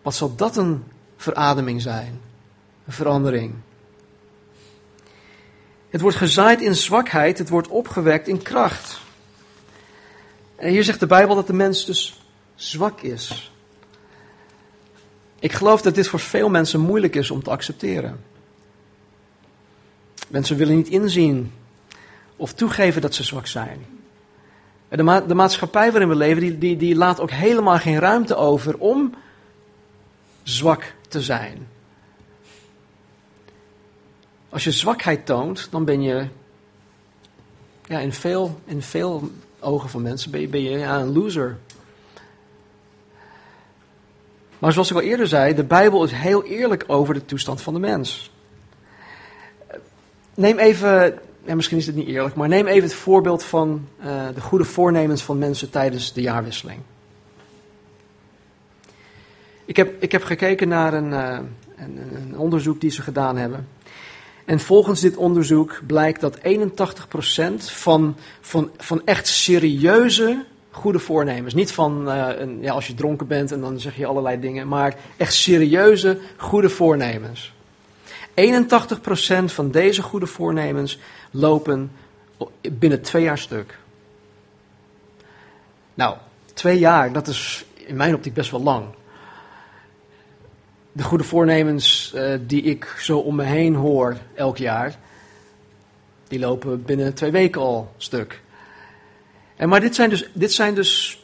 Wat 0.02 0.14
zal 0.14 0.34
dat 0.36 0.56
een 0.56 0.84
verademing 1.16 1.82
zijn? 1.82 2.20
Een 2.86 2.92
verandering. 2.92 3.54
Het 5.90 6.00
wordt 6.00 6.16
gezaaid 6.16 6.60
in 6.60 6.76
zwakheid, 6.76 7.38
het 7.38 7.48
wordt 7.48 7.68
opgewekt 7.68 8.28
in 8.28 8.42
kracht. 8.42 9.00
En 10.56 10.70
hier 10.70 10.84
zegt 10.84 11.00
de 11.00 11.06
Bijbel 11.06 11.34
dat 11.34 11.46
de 11.46 11.52
mens 11.52 11.84
dus 11.84 12.26
zwak 12.54 13.00
is. 13.00 13.52
Ik 15.38 15.52
geloof 15.52 15.82
dat 15.82 15.94
dit 15.94 16.08
voor 16.08 16.20
veel 16.20 16.48
mensen 16.48 16.80
moeilijk 16.80 17.14
is 17.14 17.30
om 17.30 17.42
te 17.42 17.50
accepteren. 17.50 18.30
Mensen 20.32 20.56
willen 20.56 20.76
niet 20.76 20.88
inzien 20.88 21.52
of 22.36 22.52
toegeven 22.52 23.02
dat 23.02 23.14
ze 23.14 23.24
zwak 23.24 23.46
zijn. 23.46 23.86
De, 24.88 25.24
de 25.26 25.34
maatschappij 25.34 25.90
waarin 25.90 26.08
we 26.08 26.14
leven, 26.14 26.40
die, 26.40 26.58
die, 26.58 26.76
die 26.76 26.96
laat 26.96 27.20
ook 27.20 27.30
helemaal 27.30 27.78
geen 27.78 27.98
ruimte 27.98 28.34
over 28.34 28.78
om 28.78 29.14
zwak 30.42 30.94
te 31.08 31.22
zijn. 31.22 31.66
Als 34.48 34.64
je 34.64 34.70
zwakheid 34.70 35.26
toont, 35.26 35.68
dan 35.70 35.84
ben 35.84 36.02
je 36.02 36.26
ja, 37.86 37.98
in, 37.98 38.12
veel, 38.12 38.60
in 38.64 38.82
veel 38.82 39.30
ogen 39.60 39.88
van 39.88 40.02
mensen 40.02 40.30
ben 40.30 40.62
je, 40.62 40.82
een 40.82 41.12
loser. 41.12 41.58
Maar 44.58 44.72
zoals 44.72 44.90
ik 44.90 44.96
al 44.96 45.02
eerder 45.02 45.28
zei, 45.28 45.54
de 45.54 45.64
Bijbel 45.64 46.04
is 46.04 46.12
heel 46.12 46.44
eerlijk 46.44 46.84
over 46.86 47.14
de 47.14 47.24
toestand 47.24 47.62
van 47.62 47.74
de 47.74 47.80
mens. 47.80 48.31
Neem 50.34 50.58
even, 50.58 51.18
ja, 51.44 51.54
misschien 51.54 51.78
is 51.78 51.86
het 51.86 51.94
niet 51.94 52.08
eerlijk, 52.08 52.34
maar 52.34 52.48
neem 52.48 52.66
even 52.66 52.82
het 52.82 52.94
voorbeeld 52.94 53.44
van 53.44 53.88
uh, 54.00 54.06
de 54.34 54.40
goede 54.40 54.64
voornemens 54.64 55.22
van 55.22 55.38
mensen 55.38 55.70
tijdens 55.70 56.12
de 56.12 56.20
jaarwisseling. 56.20 56.80
Ik 59.64 59.76
heb, 59.76 60.02
ik 60.02 60.12
heb 60.12 60.24
gekeken 60.24 60.68
naar 60.68 60.94
een, 60.94 61.10
uh, 61.10 61.38
een, 61.76 61.98
een 62.14 62.38
onderzoek 62.38 62.80
die 62.80 62.90
ze 62.90 63.02
gedaan 63.02 63.36
hebben. 63.36 63.68
En 64.44 64.60
volgens 64.60 65.00
dit 65.00 65.16
onderzoek 65.16 65.80
blijkt 65.86 66.20
dat 66.20 66.38
81% 66.38 66.42
van, 67.56 68.16
van, 68.40 68.70
van 68.76 69.02
echt 69.04 69.26
serieuze 69.26 70.44
goede 70.70 70.98
voornemens, 70.98 71.54
niet 71.54 71.72
van 71.72 72.08
uh, 72.08 72.28
een, 72.38 72.58
ja, 72.60 72.72
als 72.72 72.86
je 72.86 72.94
dronken 72.94 73.26
bent 73.26 73.52
en 73.52 73.60
dan 73.60 73.80
zeg 73.80 73.96
je 73.96 74.06
allerlei 74.06 74.40
dingen, 74.40 74.68
maar 74.68 74.96
echt 75.16 75.34
serieuze 75.34 76.18
goede 76.36 76.68
voornemens. 76.68 77.54
81% 78.34 79.44
van 79.44 79.70
deze 79.70 80.02
goede 80.02 80.26
voornemens 80.26 80.98
lopen 81.30 81.92
binnen 82.72 83.02
twee 83.02 83.22
jaar 83.22 83.38
stuk. 83.38 83.78
Nou, 85.94 86.16
twee 86.54 86.78
jaar, 86.78 87.12
dat 87.12 87.28
is 87.28 87.64
in 87.74 87.96
mijn 87.96 88.14
optiek 88.14 88.34
best 88.34 88.50
wel 88.50 88.62
lang 88.62 88.84
de 90.92 91.02
goede 91.02 91.24
voornemens 91.24 92.12
uh, 92.14 92.34
die 92.40 92.62
ik 92.62 92.94
zo 92.98 93.18
om 93.18 93.34
me 93.34 93.44
heen 93.44 93.74
hoor 93.74 94.16
elk 94.34 94.56
jaar, 94.56 94.98
die 96.28 96.38
lopen 96.38 96.82
binnen 96.82 97.14
twee 97.14 97.30
weken 97.30 97.60
al 97.60 97.92
stuk. 97.96 98.40
En 99.56 99.68
maar 99.68 99.80
dit 99.80 99.94
zijn 99.94 100.10
dus, 100.10 100.28
dit 100.32 100.52
zijn 100.52 100.74
dus 100.74 101.22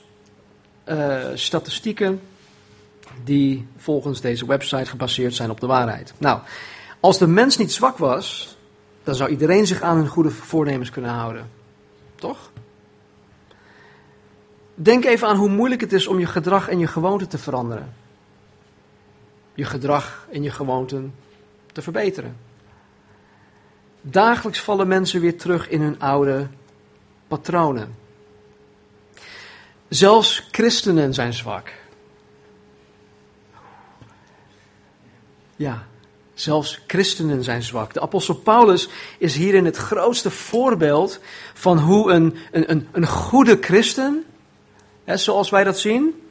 uh, 0.88 1.24
statistieken 1.34 2.20
die 3.24 3.66
volgens 3.76 4.20
deze 4.20 4.46
website 4.46 4.90
gebaseerd 4.90 5.34
zijn 5.34 5.50
op 5.50 5.60
de 5.60 5.66
waarheid. 5.66 6.12
Nou, 6.18 6.40
als 7.00 7.18
de 7.18 7.26
mens 7.26 7.56
niet 7.56 7.72
zwak 7.72 7.98
was, 7.98 8.56
dan 9.04 9.14
zou 9.14 9.30
iedereen 9.30 9.66
zich 9.66 9.80
aan 9.80 9.96
hun 9.96 10.08
goede 10.08 10.30
voornemens 10.30 10.90
kunnen 10.90 11.10
houden. 11.10 11.50
Toch? 12.14 12.50
Denk 14.74 15.04
even 15.04 15.28
aan 15.28 15.36
hoe 15.36 15.48
moeilijk 15.48 15.80
het 15.80 15.92
is 15.92 16.06
om 16.06 16.18
je 16.18 16.26
gedrag 16.26 16.68
en 16.68 16.78
je 16.78 16.86
gewoonte 16.86 17.26
te 17.26 17.38
veranderen 17.38 17.94
je 19.58 19.64
gedrag 19.64 20.26
en 20.30 20.42
je 20.42 20.50
gewoonten 20.50 21.14
te 21.72 21.82
verbeteren. 21.82 22.36
Dagelijks 24.00 24.60
vallen 24.60 24.88
mensen 24.88 25.20
weer 25.20 25.38
terug 25.38 25.68
in 25.68 25.80
hun 25.80 26.00
oude 26.00 26.48
patronen. 27.28 27.94
Zelfs 29.88 30.48
christenen 30.50 31.14
zijn 31.14 31.32
zwak. 31.32 31.72
Ja, 35.56 35.87
zelfs 36.40 36.80
christenen 36.86 37.44
zijn 37.44 37.62
zwak. 37.62 37.94
De 37.94 38.00
apostel 38.00 38.34
Paulus 38.34 38.88
is 39.18 39.34
hierin 39.34 39.64
het 39.64 39.76
grootste 39.76 40.30
voorbeeld 40.30 41.20
van 41.54 41.78
hoe 41.78 42.12
een, 42.12 42.36
een, 42.50 42.70
een, 42.70 42.88
een 42.92 43.06
goede 43.06 43.58
christen, 43.60 44.24
hè, 45.04 45.16
zoals 45.16 45.50
wij 45.50 45.64
dat 45.64 45.78
zien, 45.78 46.22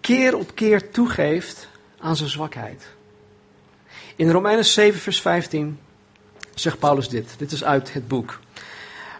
keer 0.00 0.36
op 0.36 0.54
keer 0.54 0.90
toegeeft 0.90 1.68
aan 1.98 2.16
zijn 2.16 2.30
zwakheid. 2.30 2.86
In 4.16 4.30
Romeinen 4.30 4.64
7, 4.64 5.00
vers 5.00 5.20
15 5.20 5.78
zegt 6.54 6.78
Paulus 6.78 7.08
dit. 7.08 7.34
Dit 7.38 7.52
is 7.52 7.64
uit 7.64 7.92
het 7.92 8.08
boek. 8.08 8.40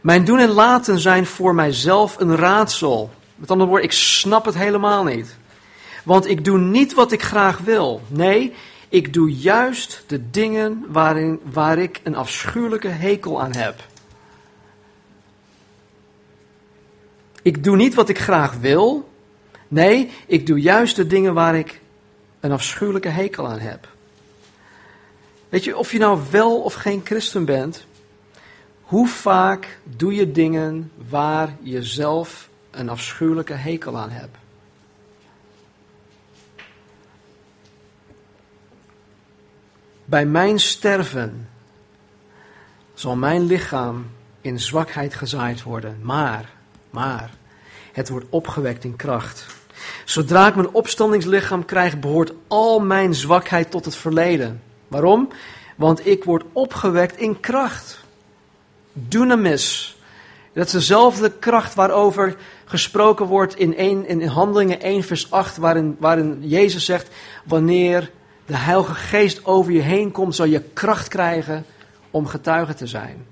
Mijn 0.03 0.25
doen 0.25 0.38
en 0.38 0.51
laten 0.51 0.99
zijn 0.99 1.27
voor 1.27 1.55
mijzelf 1.55 2.19
een 2.19 2.37
raadsel. 2.37 3.11
Met 3.35 3.51
andere 3.51 3.69
woorden, 3.69 3.88
ik 3.88 3.97
snap 3.97 4.45
het 4.45 4.55
helemaal 4.55 5.05
niet. 5.05 5.37
Want 6.05 6.29
ik 6.29 6.45
doe 6.45 6.59
niet 6.59 6.95
wat 6.95 7.12
ik 7.12 7.23
graag 7.23 7.59
wil. 7.59 8.01
Nee, 8.09 8.53
ik 8.88 9.12
doe 9.12 9.33
juist 9.33 10.05
de 10.07 10.31
dingen 10.31 10.85
waarin, 10.88 11.40
waar 11.53 11.79
ik 11.79 12.01
een 12.03 12.17
afschuwelijke 12.17 12.88
hekel 12.88 13.43
aan 13.43 13.55
heb. 13.55 13.85
Ik 17.43 17.64
doe 17.64 17.77
niet 17.77 17.95
wat 17.95 18.09
ik 18.09 18.19
graag 18.19 18.57
wil. 18.57 19.09
Nee, 19.69 20.11
ik 20.27 20.47
doe 20.47 20.61
juist 20.61 20.97
de 20.97 21.07
dingen 21.07 21.35
waar 21.35 21.55
ik 21.55 21.81
een 22.40 22.53
afschuwelijke 22.53 23.09
hekel 23.09 23.49
aan 23.49 23.59
heb. 23.59 23.88
Weet 25.49 25.64
je, 25.64 25.77
of 25.77 25.93
je 25.93 25.99
nou 25.99 26.21
wel 26.31 26.61
of 26.62 26.75
geen 26.75 27.01
christen 27.05 27.45
bent, 27.45 27.87
hoe 28.81 29.09
vaak 29.09 29.79
doe 29.85 30.14
je 30.14 30.33
dingen 30.33 30.90
waar 31.09 31.57
je 31.62 31.83
zelf 31.83 32.49
een 32.71 32.88
afschuwelijke 32.88 33.53
hekel 33.53 33.99
aan 33.99 34.11
hebt? 34.11 34.37
Bij 40.05 40.27
mijn 40.27 40.59
sterven 40.59 41.49
zal 42.95 43.17
mijn 43.17 43.47
lichaam 43.47 44.07
in 44.40 44.61
zwakheid 44.61 45.14
gezaaid 45.14 45.62
worden, 45.62 45.99
maar, 46.03 46.51
maar, 46.90 47.31
het 47.93 48.09
wordt 48.09 48.27
opgewekt 48.31 48.85
in 48.85 48.97
kracht. 48.97 49.47
Zodra 50.05 50.47
ik 50.47 50.55
mijn 50.55 50.75
opstandingslichaam 50.75 51.64
krijg, 51.64 51.99
behoort 51.99 52.33
al 52.49 52.81
mijn 52.81 53.14
zwakheid 53.14 53.71
tot 53.71 53.85
het 53.85 53.97
verleden. 53.97 54.62
Waarom? 54.88 55.29
Want 55.77 56.07
ik 56.07 56.25
word 56.25 56.45
opgewekt 56.53 57.17
in 57.17 57.40
kracht. 57.40 58.01
Dunamis. 58.93 59.97
Dat 60.53 60.67
is 60.67 60.73
dezelfde 60.73 61.33
kracht 61.38 61.75
waarover 61.75 62.37
gesproken 62.64 63.27
wordt 63.27 63.57
in, 63.57 63.77
1, 63.77 64.07
in 64.07 64.27
Handelingen 64.27 64.81
1, 64.81 65.03
vers 65.03 65.31
8, 65.31 65.57
waarin, 65.57 65.97
waarin 65.99 66.38
Jezus 66.40 66.85
zegt: 66.85 67.09
Wanneer 67.45 68.11
de 68.46 68.57
Heilige 68.57 68.94
Geest 68.94 69.44
over 69.44 69.72
je 69.72 69.80
heen 69.80 70.11
komt, 70.11 70.35
zal 70.35 70.46
je 70.46 70.62
kracht 70.72 71.09
krijgen 71.09 71.66
om 72.11 72.26
getuige 72.26 72.74
te 72.74 72.87
zijn. 72.87 73.26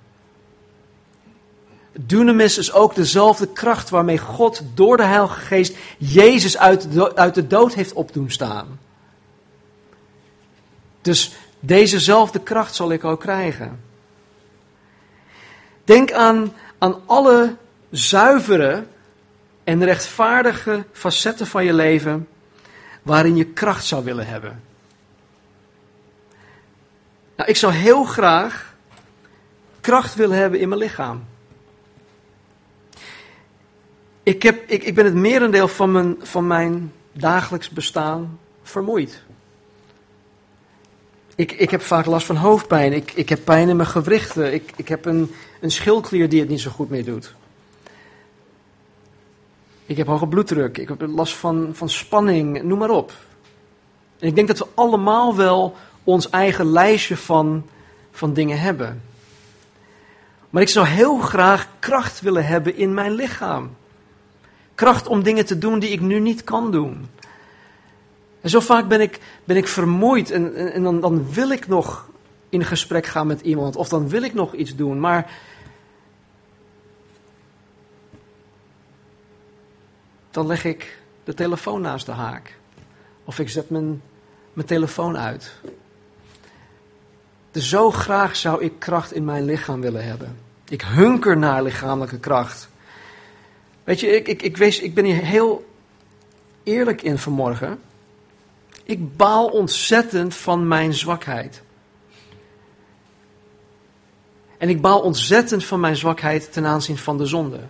Dunamis 1.92 2.59
is 2.59 2.72
ook 2.72 2.94
dezelfde 2.94 3.46
kracht 3.46 3.90
waarmee 3.90 4.18
God 4.18 4.62
door 4.75 4.96
de 4.96 5.05
Heilige 5.05 5.40
Geest 5.40 5.77
Jezus 5.98 6.59
uit 6.59 6.92
de, 6.92 7.16
uit 7.16 7.35
de 7.35 7.46
dood 7.46 7.75
heeft 7.75 7.92
opdoen 7.92 8.31
staan. 8.31 8.79
Dus 11.01 11.33
dezezelfde 11.61 12.40
kracht 12.40 12.75
zal 12.75 12.92
ik 12.92 13.05
ook 13.05 13.20
krijgen. 13.20 13.81
Denk 15.85 16.12
aan, 16.12 16.53
aan 16.79 17.01
alle 17.07 17.57
zuivere 17.90 18.85
en 19.64 19.85
rechtvaardige 19.85 20.85
facetten 20.92 21.46
van 21.46 21.64
je 21.64 21.72
leven 21.72 22.29
waarin 23.03 23.37
je 23.37 23.44
kracht 23.44 23.85
zou 23.85 24.05
willen 24.05 24.27
hebben. 24.27 24.62
Nou, 27.37 27.51
ik 27.51 27.57
zou 27.57 27.73
heel 27.73 28.05
graag 28.05 28.75
kracht 29.81 30.14
willen 30.14 30.37
hebben 30.37 30.61
in 30.61 30.68
mijn 30.68 30.81
lichaam. 30.81 31.25
Ik, 34.23 34.42
heb, 34.42 34.71
ik, 34.71 34.83
ik 34.83 34.95
ben 34.95 35.05
het 35.05 35.14
merendeel 35.14 35.68
van 35.68 35.92
mijn, 35.92 36.16
van 36.21 36.47
mijn 36.47 36.92
dagelijks 37.12 37.71
bestaan 37.71 38.38
vermoeid. 38.62 39.23
Ik, 41.35 41.53
ik 41.53 41.71
heb 41.71 41.83
vaak 41.83 42.07
last 42.07 42.27
van 42.27 42.37
hoofdpijn. 42.37 42.92
Ik, 42.92 43.12
ik 43.12 43.29
heb 43.29 43.45
pijn 43.45 43.68
in 43.68 43.77
mijn 43.77 43.88
gewrichten. 43.88 44.53
Ik, 44.53 44.73
ik 44.77 44.88
heb 44.88 45.05
een, 45.05 45.35
een 45.61 45.71
schildklier 45.71 46.29
die 46.29 46.40
het 46.40 46.49
niet 46.49 46.61
zo 46.61 46.71
goed 46.71 46.90
meer 46.90 47.05
doet. 47.05 47.35
Ik 49.87 49.97
heb 49.97 50.07
hoge 50.07 50.27
bloeddruk. 50.27 50.79
Ik 50.79 50.88
heb 50.88 51.01
last 51.01 51.35
van, 51.35 51.71
van 51.73 51.88
spanning. 51.88 52.62
Noem 52.62 52.79
maar 52.79 52.90
op. 52.90 53.12
En 54.18 54.29
ik 54.29 54.35
denk 54.35 54.49
dat 54.49 54.59
we 54.59 54.66
allemaal 54.75 55.37
wel 55.37 55.77
ons 56.05 56.31
eigen 56.31 56.67
lijstje 56.67 57.17
van, 57.17 57.67
van 58.11 58.33
dingen 58.33 58.61
hebben. 58.61 59.03
Maar 60.51 60.62
ik 60.62 60.69
zou 60.69 60.87
heel 60.87 61.19
graag 61.19 61.69
kracht 61.79 62.21
willen 62.21 62.47
hebben 62.47 62.77
in 62.77 62.95
mijn 62.95 63.12
lichaam. 63.12 63.77
Kracht 64.75 65.07
om 65.07 65.23
dingen 65.23 65.47
te 65.47 65.59
doen 65.59 65.79
die 65.79 65.91
ik 65.91 66.01
nu 66.01 66.21
niet 66.21 66.45
kan 66.45 66.71
doen. 66.71 67.09
En 68.41 68.51
zo 68.51 68.61
vaak 68.61 68.88
ben 68.88 69.01
ik, 69.01 69.21
ben 69.45 69.57
ik 69.57 69.69
vermoeid 69.69 70.31
en, 70.31 70.73
en, 70.73 70.83
dan, 70.83 71.01
dan 71.01 71.33
wil 71.33 71.51
ik 71.51 71.69
nog 71.69 72.09
in 72.49 72.65
gesprek 72.65 73.07
gaan 73.07 73.27
met 73.27 73.41
iemand 73.41 73.77
of 73.77 73.88
dan 73.88 74.09
wil 74.09 74.23
ik 74.23 74.35
nog 74.35 74.55
iets 74.55 74.77
doen, 74.77 75.01
maar 75.01 75.31
dan 80.31 80.47
leg 80.47 80.65
ik 80.65 80.99
de 81.25 81.35
telefoon 81.35 81.81
naast 81.81 82.07
de 82.07 82.12
haak. 82.12 82.59
Of 83.25 83.38
ik 83.38 83.49
zet 83.49 83.71
mijn, 83.71 84.03
mijn 84.53 84.67
telefoon 84.67 85.19
uit. 85.19 85.53
Dus 87.53 87.69
zo 87.69 87.91
graag 87.91 88.37
zou 88.37 88.62
ik 88.62 88.73
kracht 88.79 89.12
in 89.12 89.25
mijn 89.25 89.45
lichaam 89.45 89.81
willen 89.81 90.05
hebben. 90.05 90.37
Ik 90.69 90.83
hunker 90.83 91.38
naar 91.38 91.62
lichamelijke 91.62 92.19
kracht. 92.19 92.69
Weet 93.85 94.01
je, 94.01 94.07
ik, 94.07 94.29
ik, 94.29 94.43
ik, 94.43 94.57
wees, 94.57 94.81
ik 94.81 94.95
ben 94.95 95.05
hier 95.05 95.25
heel 95.25 95.71
eerlijk 96.62 97.03
in 97.03 97.19
vanmorgen. 97.19 97.79
Ik 98.85 99.17
baal 99.17 99.47
ontzettend 99.47 100.35
van 100.35 100.69
mijn 100.69 100.95
zwakheid. 100.95 101.62
En 104.59 104.69
ik 104.69 104.81
baal 104.81 105.01
ontzettend 105.01 105.65
van 105.65 105.81
mijn 105.81 105.97
zwakheid 105.97 106.53
ten 106.53 106.67
aanzien 106.67 106.99
van 106.99 107.19
de 107.19 107.27
zonde. 107.27 107.61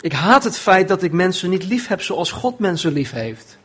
Ik 0.00 0.12
haat 0.12 0.44
het 0.44 0.56
feit 0.58 0.88
dat 0.88 1.02
ik 1.02 1.12
mensen 1.12 1.50
niet 1.50 1.64
lief 1.64 1.86
heb 1.86 2.02
zoals 2.02 2.32
God 2.32 2.58
mensen 2.58 2.92
lief 2.92 3.10
heeft. 3.10 3.58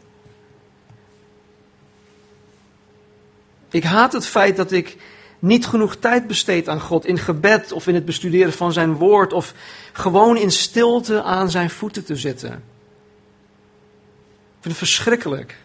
Ik 3.69 3.83
haat 3.83 4.13
het 4.13 4.25
feit 4.25 4.55
dat 4.55 4.71
ik 4.71 4.97
niet 5.39 5.65
genoeg 5.65 5.95
tijd 5.95 6.27
besteed 6.27 6.69
aan 6.69 6.81
God 6.81 7.05
in 7.05 7.17
gebed 7.17 7.71
of 7.71 7.87
in 7.87 7.95
het 7.95 8.05
bestuderen 8.05 8.53
van 8.53 8.73
zijn 8.73 8.93
woord 8.93 9.33
of 9.33 9.53
gewoon 9.93 10.37
in 10.37 10.51
stilte 10.51 11.23
aan 11.23 11.49
zijn 11.49 11.69
voeten 11.69 12.05
te 12.05 12.15
zitten. 12.15 12.51
Ik 12.51 14.63
vind 14.63 14.77
het 14.77 14.77
verschrikkelijk. 14.77 15.55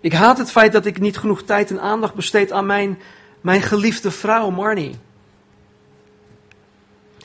Ik 0.00 0.12
haat 0.12 0.38
het 0.38 0.50
feit 0.50 0.72
dat 0.72 0.86
ik 0.86 1.00
niet 1.00 1.18
genoeg 1.18 1.42
tijd 1.42 1.70
en 1.70 1.80
aandacht 1.80 2.14
besteed 2.14 2.52
aan 2.52 2.66
mijn, 2.66 2.98
mijn 3.40 3.62
geliefde 3.62 4.10
vrouw 4.10 4.50
Marnie. 4.50 4.98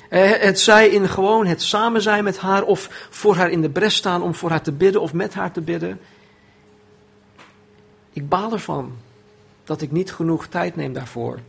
Eh, 0.10 0.32
het 0.32 0.60
zij 0.60 0.90
in 0.90 1.10
gewoon 1.10 1.46
het 1.46 1.62
samen 1.62 2.02
zijn 2.02 2.24
met 2.24 2.38
haar 2.38 2.64
of 2.64 3.08
voor 3.10 3.36
haar 3.36 3.50
in 3.50 3.62
de 3.62 3.70
bres 3.70 3.96
staan 3.96 4.22
om 4.22 4.36
voor 4.36 4.50
haar 4.50 4.62
te 4.62 4.72
bidden 4.72 5.02
of 5.02 5.14
met 5.14 5.34
haar 5.34 5.52
te 5.52 5.62
bidden. 5.62 6.00
Ik 8.14 8.30
baal 8.30 8.52
ervan 8.52 8.98
dat 9.68 9.82
ik 9.82 9.92
niet 9.92 10.14
genoeg 10.14 10.48
tijd 10.48 10.76
neem 10.76 10.94
daarvoor. 10.94 11.40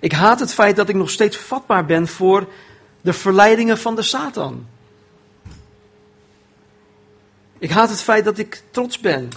Ik 0.00 0.12
haat 0.12 0.40
het 0.40 0.54
feit 0.54 0.76
dat 0.76 0.88
ik 0.88 0.94
nog 0.94 1.10
steeds 1.10 1.36
vatbaar 1.36 1.84
ben 1.84 2.08
voor 2.08 2.46
de 3.00 3.12
verleidingen 3.12 3.78
van 3.78 3.94
de 3.94 4.02
Satan. 4.02 4.66
Ik 7.58 7.70
haat 7.70 7.88
het 7.88 8.02
feit 8.02 8.24
dat 8.24 8.38
ik 8.38 8.62
trots 8.70 8.98
ben. 8.98 9.28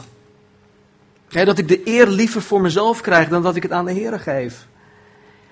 dat 1.27 1.57
ik 1.57 1.67
de 1.67 1.81
eer 1.87 2.07
liever 2.07 2.41
voor 2.41 2.61
mezelf 2.61 3.01
krijg 3.01 3.29
dan 3.29 3.41
dat 3.41 3.55
ik 3.55 3.63
het 3.63 3.71
aan 3.71 3.85
de 3.85 3.91
Heer 3.91 4.19
geef. 4.19 4.67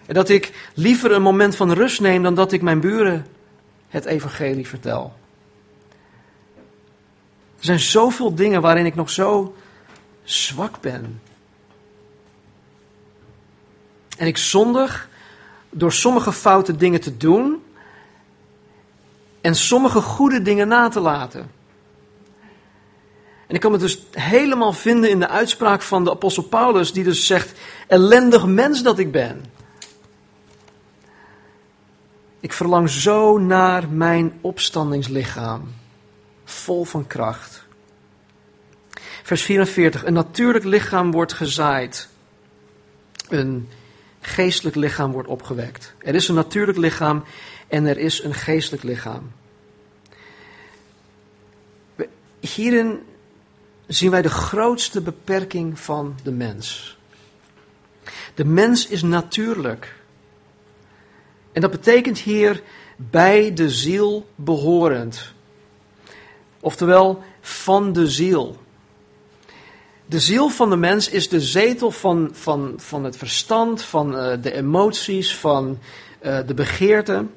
En 0.05 0.13
dat 0.13 0.29
ik 0.29 0.69
liever 0.73 1.11
een 1.11 1.21
moment 1.21 1.55
van 1.55 1.71
rust 1.71 2.01
neem 2.01 2.23
dan 2.23 2.35
dat 2.35 2.51
ik 2.51 2.61
mijn 2.61 2.79
buren 2.79 3.25
het 3.89 4.05
evangelie 4.05 4.67
vertel. 4.67 5.13
Er 7.59 7.65
zijn 7.67 7.79
zoveel 7.79 8.35
dingen 8.35 8.61
waarin 8.61 8.85
ik 8.85 8.95
nog 8.95 9.09
zo 9.09 9.55
zwak 10.23 10.81
ben. 10.81 11.21
En 14.21 14.27
ik 14.27 14.37
zondig 14.37 15.09
door 15.69 15.91
sommige 15.91 16.31
foute 16.31 16.75
dingen 16.75 17.01
te 17.01 17.17
doen 17.17 17.63
en 19.41 19.55
sommige 19.55 20.01
goede 20.01 20.41
dingen 20.41 20.67
na 20.67 20.89
te 20.89 20.99
laten. 20.99 21.51
En 23.47 23.55
ik 23.55 23.59
kan 23.59 23.71
me 23.71 23.77
dus 23.77 24.05
helemaal 24.11 24.73
vinden 24.73 25.09
in 25.09 25.19
de 25.19 25.27
uitspraak 25.27 25.81
van 25.81 26.03
de 26.03 26.11
apostel 26.11 26.43
Paulus, 26.43 26.93
die 26.93 27.03
dus 27.03 27.25
zegt: 27.25 27.59
ellendig 27.87 28.45
mens 28.45 28.83
dat 28.83 28.99
ik 28.99 29.11
ben. 29.11 29.45
Ik 32.39 32.53
verlang 32.53 32.89
zo 32.89 33.37
naar 33.37 33.89
mijn 33.89 34.37
opstandingslichaam, 34.41 35.73
vol 36.43 36.83
van 36.83 37.07
kracht. 37.07 37.63
Vers 39.23 39.41
44. 39.41 40.05
Een 40.05 40.13
natuurlijk 40.13 40.65
lichaam 40.65 41.11
wordt 41.11 41.33
gezaaid. 41.33 42.09
Een 43.29 43.69
geestelijk 44.21 44.75
lichaam 44.75 45.11
wordt 45.11 45.27
opgewekt. 45.27 45.93
Er 45.99 46.15
is 46.15 46.27
een 46.27 46.35
natuurlijk 46.35 46.77
lichaam 46.77 47.23
en 47.67 47.85
er 47.85 47.97
is 47.97 48.23
een 48.23 48.33
geestelijk 48.33 48.83
lichaam. 48.83 49.31
Hierin 52.39 52.99
zien 53.87 54.11
wij 54.11 54.21
de 54.21 54.29
grootste 54.29 55.01
beperking 55.01 55.79
van 55.79 56.15
de 56.23 56.31
mens. 56.31 56.97
De 58.33 58.45
mens 58.45 58.87
is 58.87 59.01
natuurlijk. 59.01 59.95
En 61.51 61.61
dat 61.61 61.71
betekent 61.71 62.19
hier 62.19 62.61
bij 62.95 63.53
de 63.53 63.69
ziel 63.69 64.29
behorend. 64.35 65.33
Oftewel 66.59 67.23
van 67.41 67.93
de 67.93 68.09
ziel. 68.09 68.60
De 70.11 70.19
ziel 70.19 70.49
van 70.49 70.69
de 70.69 70.75
mens 70.75 71.09
is 71.09 71.29
de 71.29 71.41
zetel 71.41 71.91
van, 71.91 72.29
van, 72.33 72.73
van 72.77 73.03
het 73.03 73.17
verstand, 73.17 73.81
van 73.81 74.15
uh, 74.15 74.33
de 74.41 74.53
emoties, 74.53 75.35
van 75.35 75.79
uh, 76.21 76.39
de 76.45 76.53
begeerten. 76.53 77.33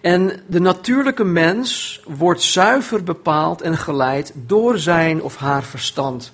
En 0.00 0.42
de 0.46 0.60
natuurlijke 0.60 1.24
mens 1.24 2.00
wordt 2.06 2.42
zuiver 2.42 3.02
bepaald 3.02 3.60
en 3.60 3.76
geleid 3.76 4.32
door 4.34 4.78
zijn 4.78 5.22
of 5.22 5.36
haar 5.36 5.62
verstand, 5.62 6.32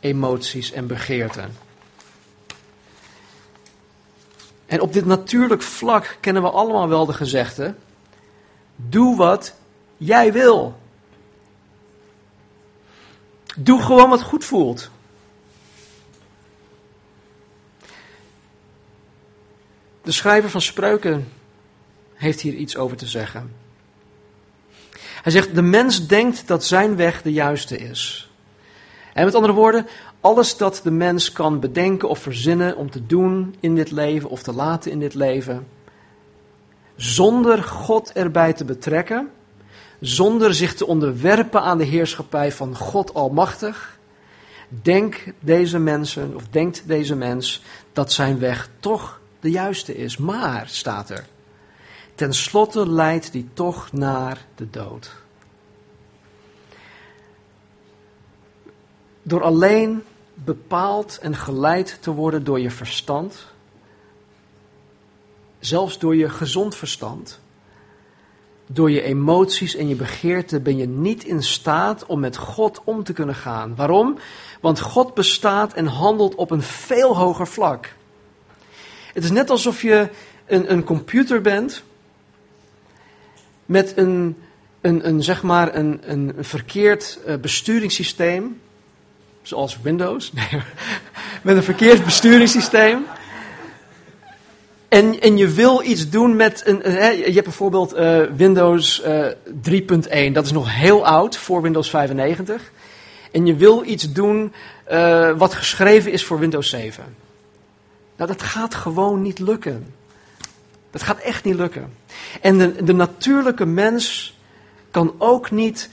emoties 0.00 0.72
en 0.72 0.86
begeerten. 0.86 1.56
En 4.66 4.80
op 4.80 4.92
dit 4.92 5.04
natuurlijk 5.04 5.62
vlak 5.62 6.16
kennen 6.20 6.42
we 6.42 6.50
allemaal 6.50 6.88
wel 6.88 7.06
de 7.06 7.12
gezegde: 7.12 7.74
doe 8.76 9.16
wat 9.16 9.54
jij 9.96 10.32
wil. 10.32 10.80
Doe 13.56 13.82
gewoon 13.82 14.08
wat 14.08 14.22
goed 14.22 14.44
voelt. 14.44 14.90
De 20.02 20.12
schrijver 20.12 20.50
van 20.50 20.62
Spreuken 20.62 21.28
heeft 22.14 22.40
hier 22.40 22.54
iets 22.54 22.76
over 22.76 22.96
te 22.96 23.06
zeggen. 23.06 23.52
Hij 25.22 25.32
zegt: 25.32 25.54
De 25.54 25.62
mens 25.62 26.06
denkt 26.06 26.46
dat 26.46 26.64
zijn 26.64 26.96
weg 26.96 27.22
de 27.22 27.32
juiste 27.32 27.76
is. 27.76 28.30
En 29.12 29.24
met 29.24 29.34
andere 29.34 29.52
woorden, 29.52 29.86
alles 30.20 30.56
dat 30.56 30.80
de 30.84 30.90
mens 30.90 31.32
kan 31.32 31.60
bedenken 31.60 32.08
of 32.08 32.18
verzinnen 32.18 32.76
om 32.76 32.90
te 32.90 33.06
doen 33.06 33.54
in 33.60 33.74
dit 33.74 33.90
leven 33.90 34.28
of 34.28 34.42
te 34.42 34.52
laten 34.52 34.90
in 34.90 34.98
dit 34.98 35.14
leven, 35.14 35.66
zonder 36.96 37.62
God 37.62 38.12
erbij 38.12 38.52
te 38.52 38.64
betrekken, 38.64 39.30
zonder 40.02 40.54
zich 40.54 40.74
te 40.74 40.86
onderwerpen 40.86 41.62
aan 41.62 41.78
de 41.78 41.84
heerschappij 41.84 42.52
van 42.52 42.76
God 42.76 43.14
Almachtig, 43.14 43.98
denk 44.68 45.32
deze 45.40 45.78
mensen 45.78 46.34
of 46.34 46.48
denkt 46.48 46.82
deze 46.86 47.14
mens 47.14 47.62
dat 47.92 48.12
zijn 48.12 48.38
weg 48.38 48.68
toch 48.80 49.20
de 49.40 49.50
juiste 49.50 49.96
is. 49.96 50.16
Maar, 50.16 50.68
staat 50.68 51.10
er, 51.10 51.26
ten 52.14 52.34
slotte 52.34 52.88
leidt 52.90 53.32
die 53.32 53.48
toch 53.52 53.92
naar 53.92 54.46
de 54.54 54.70
dood. 54.70 55.10
Door 59.22 59.42
alleen 59.42 60.02
bepaald 60.34 61.18
en 61.18 61.36
geleid 61.36 61.98
te 62.00 62.10
worden 62.10 62.44
door 62.44 62.60
je 62.60 62.70
verstand, 62.70 63.46
zelfs 65.58 65.98
door 65.98 66.16
je 66.16 66.28
gezond 66.28 66.74
verstand, 66.74 67.40
door 68.66 68.90
je 68.90 69.02
emoties 69.02 69.76
en 69.76 69.88
je 69.88 69.94
begeerten 69.94 70.62
ben 70.62 70.76
je 70.76 70.88
niet 70.88 71.24
in 71.24 71.42
staat 71.42 72.06
om 72.06 72.20
met 72.20 72.36
God 72.36 72.80
om 72.84 73.04
te 73.04 73.12
kunnen 73.12 73.34
gaan. 73.34 73.74
Waarom? 73.76 74.18
Want 74.60 74.80
God 74.80 75.14
bestaat 75.14 75.72
en 75.72 75.86
handelt 75.86 76.34
op 76.34 76.50
een 76.50 76.62
veel 76.62 77.16
hoger 77.16 77.46
vlak. 77.46 77.94
Het 79.12 79.24
is 79.24 79.30
net 79.30 79.50
alsof 79.50 79.82
je 79.82 80.08
een, 80.46 80.72
een 80.72 80.84
computer 80.84 81.40
bent 81.40 81.82
met 83.66 83.96
een, 83.96 84.36
een, 84.80 85.08
een, 85.08 85.22
zeg 85.22 85.42
maar 85.42 85.74
een, 85.74 86.00
een 86.04 86.34
verkeerd 86.38 87.18
uh, 87.26 87.36
besturingssysteem, 87.36 88.60
zoals 89.42 89.80
Windows, 89.80 90.32
nee, 90.32 90.62
met 91.42 91.56
een 91.56 91.62
verkeerd 91.62 92.04
besturingssysteem. 92.04 93.04
En, 94.92 95.20
en 95.20 95.36
je 95.36 95.48
wil 95.48 95.82
iets 95.82 96.08
doen 96.10 96.36
met 96.36 96.62
een. 96.66 96.80
Hè, 96.80 97.08
je 97.08 97.32
hebt 97.32 97.44
bijvoorbeeld 97.44 97.96
uh, 97.96 98.22
Windows 98.36 99.02
uh, 99.06 99.26
3.1, 100.28 100.32
dat 100.32 100.44
is 100.44 100.52
nog 100.52 100.74
heel 100.74 101.06
oud 101.06 101.36
voor 101.36 101.62
Windows 101.62 101.90
95. 101.90 102.72
En 103.30 103.46
je 103.46 103.54
wil 103.54 103.84
iets 103.84 104.12
doen 104.12 104.52
wat 105.36 105.54
geschreven 105.54 106.12
is 106.12 106.24
voor 106.24 106.38
Windows 106.38 106.68
7. 106.68 107.04
Nou, 108.16 108.30
dat 108.30 108.42
gaat 108.42 108.74
gewoon 108.74 109.22
niet 109.22 109.38
lukken. 109.38 109.94
Dat 110.90 111.02
gaat 111.02 111.18
echt 111.18 111.44
niet 111.44 111.54
lukken. 111.54 111.92
En 112.40 112.58
de, 112.58 112.84
de 112.84 112.94
natuurlijke 112.94 113.66
mens 113.66 114.36
kan 114.90 115.14
ook 115.18 115.50
niet 115.50 115.90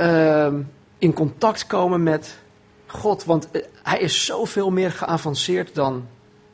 uh, 0.00 0.52
in 0.98 1.12
contact 1.12 1.66
komen 1.66 2.02
met 2.02 2.38
God, 2.86 3.24
want 3.24 3.48
hij 3.82 3.98
is 3.98 4.24
zoveel 4.24 4.70
meer 4.70 4.90
geavanceerd 4.90 5.74
dan, 5.74 6.06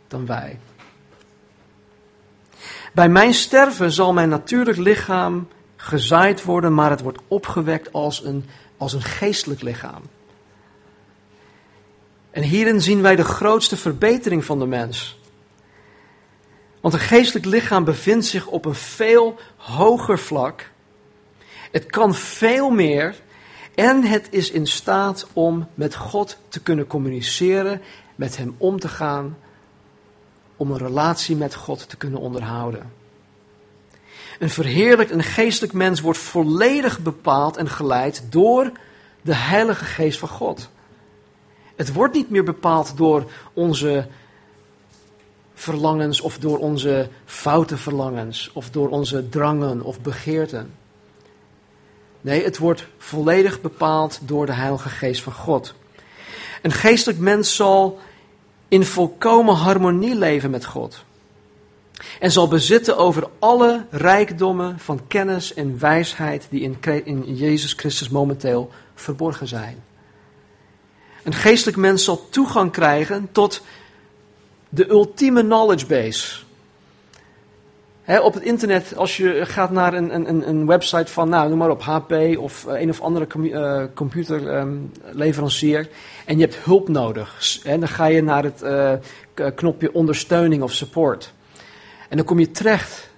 dan 0.09 0.27
wij. 0.27 0.59
Bij 2.99 3.09
mijn 3.09 3.35
sterven 3.35 3.93
zal 3.93 4.13
mijn 4.13 4.29
natuurlijk 4.29 4.79
lichaam 4.79 5.49
gezaaid 5.77 6.45
worden, 6.45 6.75
maar 6.75 6.91
het 6.91 7.01
wordt 7.01 7.19
opgewekt 7.29 7.93
als 7.93 8.25
een, 8.25 8.45
als 8.77 8.93
een 8.93 9.03
geestelijk 9.03 9.63
lichaam. 9.63 10.03
En 12.31 12.43
hierin 12.43 12.81
zien 12.81 13.03
wij 13.03 13.17
de 13.17 13.25
grootste 13.25 13.77
verbetering 13.77 14.45
van 14.45 14.59
de 14.59 14.67
mens. 14.67 15.21
Want 16.81 16.95
een 16.95 17.01
geestelijk 17.01 17.47
lichaam 17.47 17.85
bevindt 17.85 18.27
zich 18.27 18.47
op 18.47 18.65
een 18.65 18.75
veel 18.75 19.39
hoger 19.57 20.19
vlak. 20.19 20.71
Het 21.71 21.87
kan 21.87 22.15
veel 22.15 22.71
meer 22.71 23.15
en 23.75 24.03
het 24.03 24.29
is 24.31 24.51
in 24.51 24.67
staat 24.67 25.27
om 25.33 25.69
met 25.75 25.95
God 25.95 26.39
te 26.49 26.61
kunnen 26.61 26.87
communiceren, 26.87 27.81
met 28.15 28.37
Hem 28.37 28.55
om 28.57 28.81
te 28.81 28.89
gaan, 28.89 29.37
om 30.59 30.71
een 30.71 30.79
relatie 30.79 31.37
met 31.37 31.55
God 31.55 31.89
te 31.89 31.97
kunnen 31.97 32.21
onderhouden. 32.21 32.93
Een 34.39 34.51
verheerlijkt 34.51 35.11
en 35.11 35.23
geestelijk 35.23 35.73
mens 35.73 36.01
wordt 36.01 36.19
volledig 36.19 36.99
bepaald 36.99 37.57
en 37.57 37.69
geleid 37.69 38.23
door 38.31 38.73
de 39.23 39.35
Heilige 39.35 39.85
Geest 39.85 40.19
van 40.19 40.29
God. 40.29 40.69
Het 41.77 41.93
wordt 41.93 42.15
niet 42.15 42.31
meer 42.31 42.45
bepaald 42.45 42.97
door 42.97 43.31
onze 43.53 44.07
verlangens 45.55 46.21
of 46.21 46.39
door 46.39 46.59
onze 46.59 47.09
foute 47.25 47.77
verlangens 47.77 48.51
of 48.53 48.71
door 48.71 48.89
onze 48.89 49.29
drangen 49.29 49.83
of 49.83 50.01
begeerten. 50.01 50.75
Nee, 52.21 52.45
het 52.45 52.59
wordt 52.59 52.87
volledig 52.99 53.61
bepaald 53.61 54.19
door 54.23 54.47
de 54.47 54.53
Heilige 54.53 54.89
Geest 54.89 55.23
van 55.23 55.33
God. 55.33 55.75
Een 56.63 56.73
geestelijk 56.73 57.19
mens 57.19 57.57
zal 57.57 57.99
in 58.69 58.85
volkomen 58.85 59.55
harmonie 59.55 60.15
leven 60.15 60.51
met 60.51 60.65
God. 60.65 61.05
En 62.21 62.33
zal 62.33 62.49
bezitten 62.49 62.97
over 62.97 63.29
alle 63.39 63.87
rijkdommen 63.91 64.79
van 64.79 65.01
kennis 65.07 65.55
en 65.55 65.79
wijsheid 65.79 66.47
die 66.51 66.61
in, 66.61 66.79
in 67.05 67.35
Jezus 67.35 67.73
Christus 67.73 68.09
momenteel 68.09 68.71
verborgen 68.95 69.49
zijn. 69.49 69.83
Een 71.23 71.35
geestelijk 71.35 71.77
mens 71.77 72.05
zal 72.05 72.29
toegang 72.31 72.73
krijgen 72.73 73.29
tot 73.33 73.63
de 74.69 74.91
ultieme 74.91 75.43
knowledge 75.43 75.87
base. 75.87 76.47
Op 78.17 78.35
het 78.35 78.43
internet, 78.43 78.97
als 78.97 79.17
je 79.17 79.47
gaat 79.47 79.71
naar 79.71 79.95
een, 79.95 80.15
een, 80.15 80.49
een 80.49 80.67
website 80.67 81.13
van, 81.13 81.29
nou, 81.29 81.49
noem 81.49 81.59
maar 81.59 81.71
op, 81.71 81.83
HP 81.83 82.13
of 82.39 82.67
uh, 82.69 82.81
een 82.81 82.91
of 82.91 83.01
andere 83.01 83.27
uh, 83.37 83.83
computerleverancier, 83.95 85.79
um, 85.79 85.89
en 86.25 86.39
je 86.39 86.45
hebt 86.45 86.57
hulp 86.57 86.89
nodig, 86.89 87.61
hè, 87.63 87.79
dan 87.79 87.89
ga 87.89 88.07
je 88.07 88.23
naar 88.23 88.45
het 88.45 88.63
uh, 88.63 88.93
knopje 89.55 89.93
ondersteuning 89.93 90.63
of 90.63 90.73
support. 90.73 91.33
En 92.09 92.17
dan 92.17 92.27
kom 92.27 92.39
je 92.39 92.51
terecht 92.51 93.11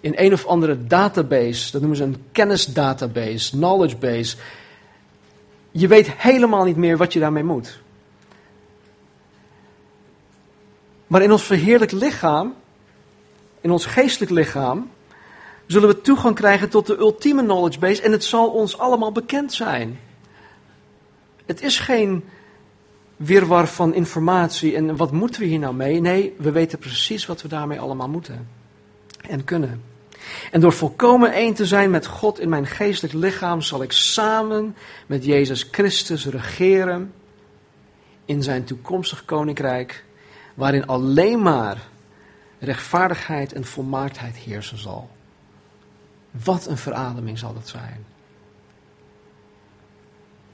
in 0.00 0.12
een 0.16 0.32
of 0.32 0.46
andere 0.46 0.86
database, 0.86 1.72
dat 1.72 1.80
noemen 1.80 1.98
ze 1.98 2.04
een 2.04 2.24
kennisdatabase, 2.32 3.50
knowledge 3.50 3.96
base. 3.96 4.36
Je 5.70 5.88
weet 5.88 6.12
helemaal 6.12 6.64
niet 6.64 6.76
meer 6.76 6.96
wat 6.96 7.12
je 7.12 7.20
daarmee 7.20 7.44
moet. 7.44 7.80
Maar 11.06 11.22
in 11.22 11.32
ons 11.32 11.42
verheerlijk 11.42 11.92
lichaam, 11.92 12.54
in 13.60 13.70
ons 13.70 13.86
geestelijk 13.86 14.30
lichaam, 14.30 14.90
zullen 15.66 15.88
we 15.88 16.00
toegang 16.00 16.34
krijgen 16.34 16.68
tot 16.68 16.86
de 16.86 16.98
ultieme 16.98 17.42
knowledge 17.42 17.78
base 17.78 18.02
en 18.02 18.12
het 18.12 18.24
zal 18.24 18.48
ons 18.48 18.78
allemaal 18.78 19.12
bekend 19.12 19.52
zijn. 19.52 20.00
Het 21.46 21.62
is 21.62 21.78
geen 21.78 22.24
wirwar 23.16 23.68
van 23.68 23.94
informatie 23.94 24.76
en 24.76 24.96
wat 24.96 25.12
moeten 25.12 25.40
we 25.40 25.46
hier 25.46 25.58
nou 25.58 25.74
mee? 25.74 26.00
Nee, 26.00 26.34
we 26.38 26.52
weten 26.52 26.78
precies 26.78 27.26
wat 27.26 27.42
we 27.42 27.48
daarmee 27.48 27.80
allemaal 27.80 28.08
moeten 28.08 28.48
en 29.28 29.44
kunnen. 29.44 29.82
En 30.50 30.60
door 30.60 30.72
volkomen 30.72 31.32
één 31.32 31.54
te 31.54 31.66
zijn 31.66 31.90
met 31.90 32.06
God 32.06 32.40
in 32.40 32.48
mijn 32.48 32.66
geestelijk 32.66 33.14
lichaam 33.14 33.62
zal 33.62 33.82
ik 33.82 33.92
samen 33.92 34.76
met 35.06 35.24
Jezus 35.24 35.68
Christus 35.70 36.26
regeren 36.26 37.12
in 38.24 38.42
zijn 38.42 38.64
toekomstig 38.64 39.24
koninkrijk 39.24 40.04
waarin 40.54 40.86
alleen 40.86 41.42
maar 41.42 41.88
rechtvaardigheid 42.58 43.52
en 43.52 43.64
volmaaktheid 43.64 44.36
heersen 44.36 44.78
zal. 44.78 45.10
Wat 46.30 46.66
een 46.66 46.78
verademing 46.78 47.38
zal 47.38 47.54
dat 47.54 47.68
zijn. 47.68 48.04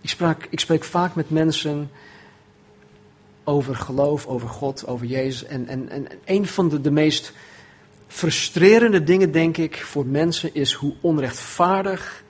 Ik, 0.00 0.08
sprak, 0.10 0.46
ik 0.50 0.60
spreek 0.60 0.84
vaak 0.84 1.14
met 1.14 1.30
mensen 1.30 1.90
over 3.44 3.76
geloof, 3.76 4.26
over 4.26 4.48
God, 4.48 4.86
over 4.86 5.06
Jezus. 5.06 5.44
En, 5.44 5.66
en, 5.66 5.88
en 5.88 6.06
een 6.24 6.46
van 6.46 6.68
de, 6.68 6.80
de 6.80 6.90
meest 6.90 7.32
frustrerende 8.06 9.02
dingen, 9.04 9.32
denk 9.32 9.56
ik, 9.56 9.76
voor 9.76 10.06
mensen 10.06 10.54
is 10.54 10.72
hoe 10.72 10.94
onrechtvaardig 11.00 12.24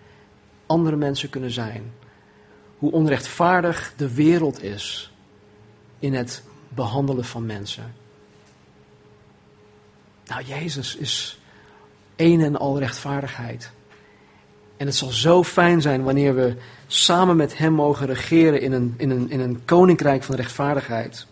andere 0.67 0.97
mensen 0.97 1.31
kunnen 1.31 1.51
zijn. 1.51 1.93
hoe 2.79 2.93
onrechtvaardig 2.93 3.95
de 3.97 4.15
wereld 4.15 4.63
is 4.63 5.13
in 5.99 6.15
het 6.15 6.43
behandelen 6.69 7.25
van 7.25 7.47
mensen. 7.47 7.95
Nou, 10.27 10.43
Jezus 10.45 10.97
is 10.97 11.39
een 12.17 12.41
en 12.41 12.57
al 12.57 12.79
rechtvaardigheid. 12.79 13.71
En 14.77 14.87
het 14.87 14.95
zal 14.95 15.09
zo 15.09 15.43
fijn 15.43 15.81
zijn 15.81 16.03
wanneer 16.03 16.35
we 16.35 16.57
samen 16.87 17.37
met 17.37 17.59
Hem 17.59 17.73
mogen 17.73 18.07
regeren 18.07 18.61
in 18.61 18.73
een, 18.73 18.95
in 18.97 19.11
een, 19.11 19.31
in 19.31 19.41
een 19.41 19.65
koninkrijk 19.65 20.23
van 20.23 20.35
rechtvaardigheid. 20.35 21.27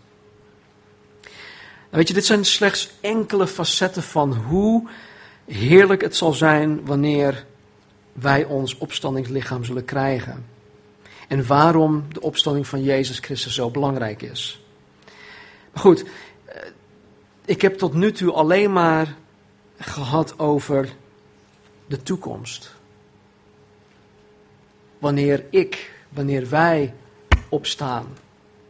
Weet 1.89 2.07
je, 2.07 2.13
dit 2.13 2.25
zijn 2.25 2.45
slechts 2.45 2.89
enkele 3.01 3.47
facetten 3.47 4.03
van 4.03 4.33
hoe 4.33 4.89
heerlijk 5.45 6.01
het 6.01 6.15
zal 6.15 6.33
zijn 6.33 6.85
wanneer 6.85 7.45
wij 8.13 8.45
ons 8.45 8.77
opstandingslichaam 8.77 9.63
zullen 9.63 9.85
krijgen. 9.85 10.45
En 11.27 11.47
waarom 11.47 12.05
de 12.09 12.21
opstanding 12.21 12.67
van 12.67 12.83
Jezus 12.83 13.19
Christus 13.19 13.53
zo 13.53 13.69
belangrijk 13.69 14.21
is. 14.21 14.61
Maar 15.73 15.83
goed, 15.83 16.05
ik 17.45 17.61
heb 17.61 17.77
tot 17.77 17.93
nu 17.93 18.11
toe 18.11 18.31
alleen 18.31 18.73
maar 18.73 19.15
gehad 19.77 20.39
over 20.39 20.95
de 21.85 22.03
toekomst. 22.03 22.75
Wanneer 24.99 25.45
ik, 25.49 25.91
wanneer 26.09 26.49
wij 26.49 26.93
opstaan 27.49 28.07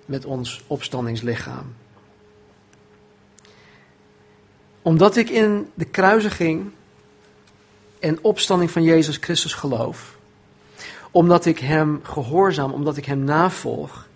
met 0.05 0.25
ons 0.25 0.63
opstandingslichaam. 0.67 1.75
Omdat 4.81 5.15
ik 5.15 5.29
in 5.29 5.71
de 5.73 5.86
kruisiging 5.86 6.71
en 7.99 8.23
opstanding 8.23 8.71
van 8.71 8.83
Jezus 8.83 9.17
Christus 9.17 9.53
geloof, 9.53 10.17
omdat 11.12 11.45
ik 11.45 11.59
Hem 11.59 11.99
gehoorzaam, 12.03 12.71
omdat 12.71 12.97
ik 12.97 13.05
Hem 13.05 13.23
navolg, 13.23 14.07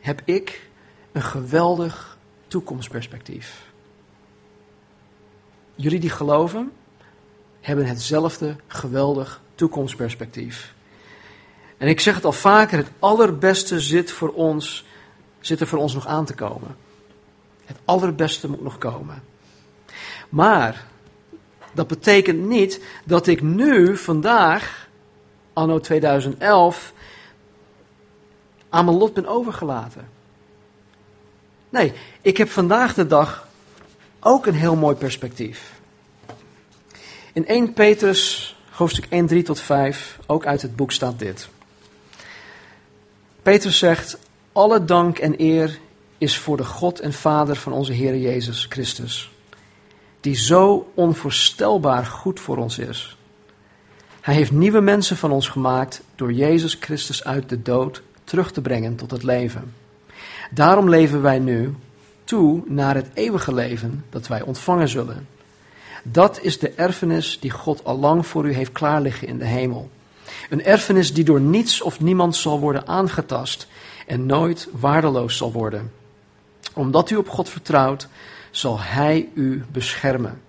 heb 0.00 0.22
ik 0.24 0.68
een 1.12 1.22
geweldig 1.22 2.13
toekomstperspectief. 2.54 3.72
Jullie 5.74 6.00
die 6.00 6.10
geloven, 6.10 6.72
hebben 7.60 7.86
hetzelfde 7.86 8.56
geweldig 8.66 9.40
toekomstperspectief. 9.54 10.74
En 11.76 11.88
ik 11.88 12.00
zeg 12.00 12.14
het 12.14 12.24
al 12.24 12.32
vaker, 12.32 12.78
het 12.78 12.90
allerbeste 12.98 13.80
zit 13.80 14.12
voor 14.12 14.28
ons, 14.28 14.84
zit 15.40 15.60
er 15.60 15.66
voor 15.66 15.78
ons 15.78 15.94
nog 15.94 16.06
aan 16.06 16.24
te 16.24 16.34
komen. 16.34 16.76
Het 17.64 17.76
allerbeste 17.84 18.50
moet 18.50 18.62
nog 18.62 18.78
komen. 18.78 19.22
Maar 20.28 20.86
dat 21.72 21.86
betekent 21.86 22.40
niet 22.40 22.84
dat 23.04 23.26
ik 23.26 23.42
nu, 23.42 23.96
vandaag, 23.96 24.88
anno 25.52 25.80
2011, 25.80 26.92
aan 28.68 28.84
mijn 28.84 28.96
lot 28.96 29.14
ben 29.14 29.26
overgelaten. 29.26 30.13
Nee, 31.74 31.92
ik 32.22 32.36
heb 32.36 32.50
vandaag 32.50 32.94
de 32.94 33.06
dag 33.06 33.48
ook 34.20 34.46
een 34.46 34.54
heel 34.54 34.76
mooi 34.76 34.96
perspectief. 34.96 35.72
In 37.32 37.46
1 37.46 37.72
Petrus, 37.72 38.56
hoofdstuk 38.70 39.06
1, 39.08 39.26
3 39.26 39.42
tot 39.42 39.60
5, 39.60 40.18
ook 40.26 40.46
uit 40.46 40.62
het 40.62 40.76
boek 40.76 40.92
staat 40.92 41.18
dit. 41.18 41.48
Petrus 43.42 43.78
zegt, 43.78 44.18
alle 44.52 44.84
dank 44.84 45.18
en 45.18 45.34
eer 45.40 45.78
is 46.18 46.38
voor 46.38 46.56
de 46.56 46.64
God 46.64 47.00
en 47.00 47.12
Vader 47.12 47.56
van 47.56 47.72
onze 47.72 47.92
Heer 47.92 48.16
Jezus 48.16 48.66
Christus 48.68 49.30
die 50.20 50.36
zo 50.36 50.92
onvoorstelbaar 50.94 52.06
goed 52.06 52.40
voor 52.40 52.56
ons 52.56 52.78
is. 52.78 53.16
Hij 54.20 54.34
heeft 54.34 54.52
nieuwe 54.52 54.80
mensen 54.80 55.16
van 55.16 55.30
ons 55.30 55.48
gemaakt 55.48 56.02
door 56.14 56.32
Jezus 56.32 56.76
Christus 56.80 57.24
uit 57.24 57.48
de 57.48 57.62
dood 57.62 58.02
terug 58.24 58.52
te 58.52 58.60
brengen 58.60 58.96
tot 58.96 59.10
het 59.10 59.22
leven. 59.22 59.83
Daarom 60.54 60.88
leven 60.88 61.22
wij 61.22 61.38
nu 61.38 61.74
toe 62.24 62.62
naar 62.66 62.94
het 62.94 63.08
eeuwige 63.14 63.54
leven 63.54 64.04
dat 64.10 64.26
wij 64.26 64.42
ontvangen 64.42 64.88
zullen. 64.88 65.28
Dat 66.02 66.40
is 66.42 66.58
de 66.58 66.70
erfenis 66.70 67.40
die 67.40 67.50
God 67.50 67.84
al 67.84 67.98
lang 67.98 68.26
voor 68.26 68.46
u 68.46 68.52
heeft 68.52 68.72
klaarliggen 68.72 69.28
in 69.28 69.38
de 69.38 69.44
hemel. 69.44 69.90
Een 70.50 70.64
erfenis 70.64 71.14
die 71.14 71.24
door 71.24 71.40
niets 71.40 71.82
of 71.82 72.00
niemand 72.00 72.36
zal 72.36 72.60
worden 72.60 72.86
aangetast 72.86 73.66
en 74.06 74.26
nooit 74.26 74.68
waardeloos 74.72 75.36
zal 75.36 75.52
worden. 75.52 75.92
Omdat 76.72 77.10
u 77.10 77.16
op 77.16 77.28
God 77.28 77.48
vertrouwt, 77.48 78.08
zal 78.50 78.80
Hij 78.80 79.28
u 79.34 79.64
beschermen. 79.72 80.40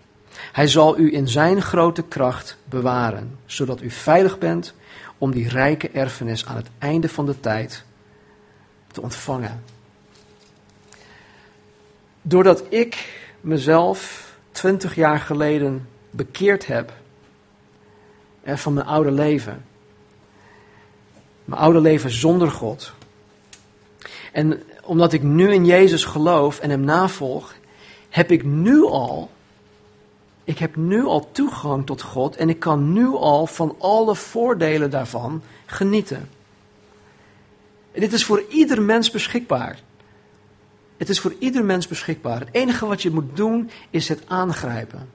Hij 0.52 0.68
zal 0.68 0.98
u 1.00 1.13
in 1.13 1.28
Zijn 1.28 1.62
grote 1.62 2.04
kracht 2.04 2.58
bewaren, 2.70 3.38
zodat 3.46 3.82
u 3.82 3.89
veilig 3.89 4.38
bent 4.38 4.74
om 5.18 5.32
die 5.32 5.50
rijke 5.50 5.89
erfenis 5.89 6.46
aan 6.46 6.56
het 6.56 6.70
einde 6.78 7.10
van 7.10 7.26
de 7.26 7.39
tijd 7.39 7.84
te 8.91 9.02
ontvangen. 9.02 9.75
Doordat 12.28 12.64
ik 12.70 13.20
mezelf 13.42 14.32
twintig 14.52 14.96
jaar 14.96 15.20
geleden 15.20 15.90
bekeerd 16.10 16.66
heb 16.66 16.94
van 18.46 18.74
mijn 18.74 18.86
oude 18.86 19.12
leven, 19.12 19.66
mijn 21.46 21.62
oude 21.62 21.80
leven 21.80 22.12
zonder 22.12 22.52
God, 22.52 22.94
en 24.32 24.64
omdat 24.84 25.14
ik 25.14 25.24
nu 25.24 25.54
in 25.54 25.66
Jezus 25.66 26.06
geloof 26.06 26.60
en 26.60 26.70
Hem 26.70 26.82
navolg, 26.82 27.56
heb 28.10 28.32
ik 28.32 28.44
nu 28.44 28.84
al, 28.84 29.30
ik 30.44 30.58
heb 30.58 30.76
nu 30.76 31.04
al 31.04 31.32
toegang 31.32 31.86
tot 31.86 32.02
God 32.02 32.36
en 32.36 32.50
ik 32.50 32.60
kan 32.60 32.94
nu 32.94 33.08
al 33.08 33.48
van 33.48 33.76
alle 33.80 34.16
voordelen 34.16 34.90
daarvan 34.90 35.42
genieten. 35.66 36.30
En 37.92 38.02
dit 38.02 38.14
is 38.14 38.26
voor 38.26 38.44
ieder 38.50 38.82
mens 38.82 39.12
beschikbaar. 39.12 39.80
Het 40.98 41.10
is 41.10 41.20
voor 41.20 41.36
ieder 41.40 41.66
mens 41.66 41.88
beschikbaar. 41.88 42.40
Het 42.40 42.50
enige 42.52 42.86
wat 42.86 43.02
je 43.02 43.12
moet 43.12 43.36
doen 43.36 43.70
is 43.90 44.10
het 44.10 44.22
aangrijpen. 44.28 45.10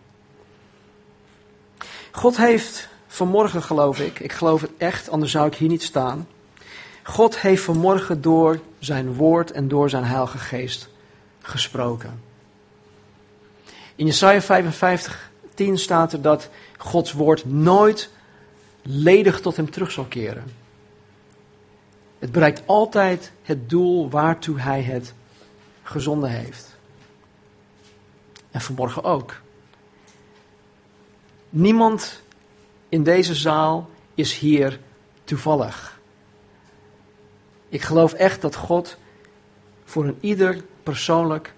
God 2.11 2.37
heeft 2.37 2.88
vanmorgen, 3.07 3.62
geloof 3.62 4.01
ik, 4.01 4.21
ik 4.21 4.33
geloof 4.33 4.61
het 4.61 4.71
echt, 4.77 5.11
anders 5.11 5.33
zou 5.33 5.47
ik 5.47 5.55
hier 5.55 5.69
niet 5.69 5.83
staan. 5.83 6.29
God 7.03 7.38
heeft 7.38 7.62
vanmorgen 7.62 8.21
door 8.21 8.61
zijn 8.79 9.14
woord 9.14 9.51
en 9.51 9.69
door 9.69 9.90
zijn 9.90 10.05
heilige 10.05 10.38
geest 10.38 10.88
gesproken. 11.40 12.23
In 13.95 14.07
Jesaja 14.07 14.40
55, 14.40 15.31
10 15.55 15.79
staat 15.79 16.12
er 16.12 16.23
dat 16.23 16.49
Gods 16.77 17.12
woord 17.12 17.45
nooit 17.45 18.11
ledig 18.83 19.40
tot 19.40 19.57
hem 19.57 19.71
terug 19.71 19.90
zal 19.90 20.05
keren. 20.05 20.45
Het 22.19 22.33
bereikt 22.33 22.62
altijd 22.66 23.33
het 23.43 23.71
doel 23.71 24.11
waartoe 24.11 24.61
hij 24.61 24.83
het 24.83 25.14
gezonden 25.90 26.31
heeft. 26.31 26.76
En 28.50 28.61
vanmorgen 28.61 29.05
ook. 29.05 29.40
Niemand 31.48 32.22
in 32.88 33.03
deze 33.03 33.35
zaal 33.35 33.90
is 34.14 34.38
hier 34.38 34.81
toevallig. 35.24 36.00
Ik 37.68 37.83
geloof 37.83 38.12
echt 38.12 38.40
dat 38.40 38.55
God 38.55 38.96
voor 39.85 40.05
een 40.05 40.18
ieder 40.20 40.64
persoonlijk 40.83 41.55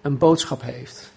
een 0.00 0.18
boodschap 0.18 0.62
heeft. 0.62 1.12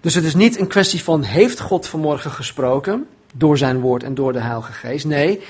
Dus 0.00 0.14
het 0.14 0.24
is 0.24 0.34
niet 0.34 0.58
een 0.58 0.66
kwestie 0.66 1.02
van 1.02 1.22
heeft 1.22 1.60
God 1.60 1.86
vanmorgen 1.86 2.30
gesproken 2.30 3.08
door 3.34 3.58
zijn 3.58 3.80
woord 3.80 4.02
en 4.02 4.14
door 4.14 4.32
de 4.32 4.40
Heilige 4.40 4.72
Geest. 4.72 5.04
Nee, 5.04 5.40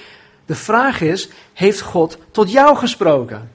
de 0.46 0.54
vraag 0.54 1.00
is, 1.00 1.28
heeft 1.52 1.80
God 1.80 2.18
tot 2.30 2.50
jou 2.50 2.76
gesproken? 2.76 3.50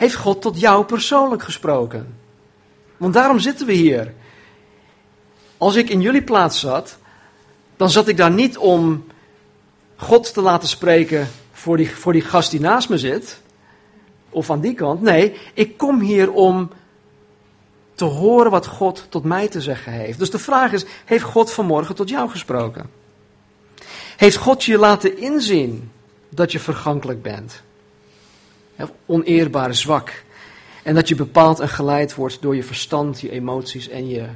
Heeft 0.00 0.14
God 0.14 0.42
tot 0.42 0.60
jou 0.60 0.84
persoonlijk 0.84 1.42
gesproken? 1.42 2.14
Want 2.96 3.14
daarom 3.14 3.38
zitten 3.38 3.66
we 3.66 3.72
hier. 3.72 4.14
Als 5.58 5.74
ik 5.74 5.88
in 5.88 6.00
jullie 6.00 6.22
plaats 6.22 6.60
zat, 6.60 6.98
dan 7.76 7.90
zat 7.90 8.08
ik 8.08 8.16
daar 8.16 8.30
niet 8.30 8.58
om 8.58 9.04
God 9.96 10.34
te 10.34 10.40
laten 10.40 10.68
spreken 10.68 11.28
voor 11.52 11.76
die, 11.76 11.90
voor 11.90 12.12
die 12.12 12.22
gast 12.22 12.50
die 12.50 12.60
naast 12.60 12.88
me 12.88 12.98
zit. 12.98 13.40
Of 14.30 14.50
aan 14.50 14.60
die 14.60 14.74
kant. 14.74 15.00
Nee, 15.00 15.36
ik 15.54 15.76
kom 15.76 16.00
hier 16.00 16.32
om 16.32 16.70
te 17.94 18.04
horen 18.04 18.50
wat 18.50 18.66
God 18.66 19.06
tot 19.08 19.24
mij 19.24 19.48
te 19.48 19.60
zeggen 19.60 19.92
heeft. 19.92 20.18
Dus 20.18 20.30
de 20.30 20.38
vraag 20.38 20.72
is, 20.72 20.84
heeft 21.04 21.24
God 21.24 21.52
vanmorgen 21.52 21.94
tot 21.94 22.08
jou 22.08 22.30
gesproken? 22.30 22.90
Heeft 24.16 24.36
God 24.36 24.64
je 24.64 24.78
laten 24.78 25.18
inzien 25.18 25.90
dat 26.28 26.52
je 26.52 26.60
vergankelijk 26.60 27.22
bent? 27.22 27.62
Oneerbaar, 29.06 29.74
zwak. 29.74 30.24
En 30.82 30.94
dat 30.94 31.08
je 31.08 31.14
bepaald 31.14 31.60
en 31.60 31.68
geleid 31.68 32.14
wordt 32.14 32.42
door 32.42 32.56
je 32.56 32.62
verstand, 32.62 33.20
je 33.20 33.30
emoties 33.30 33.88
en 33.88 34.08
je 34.08 34.26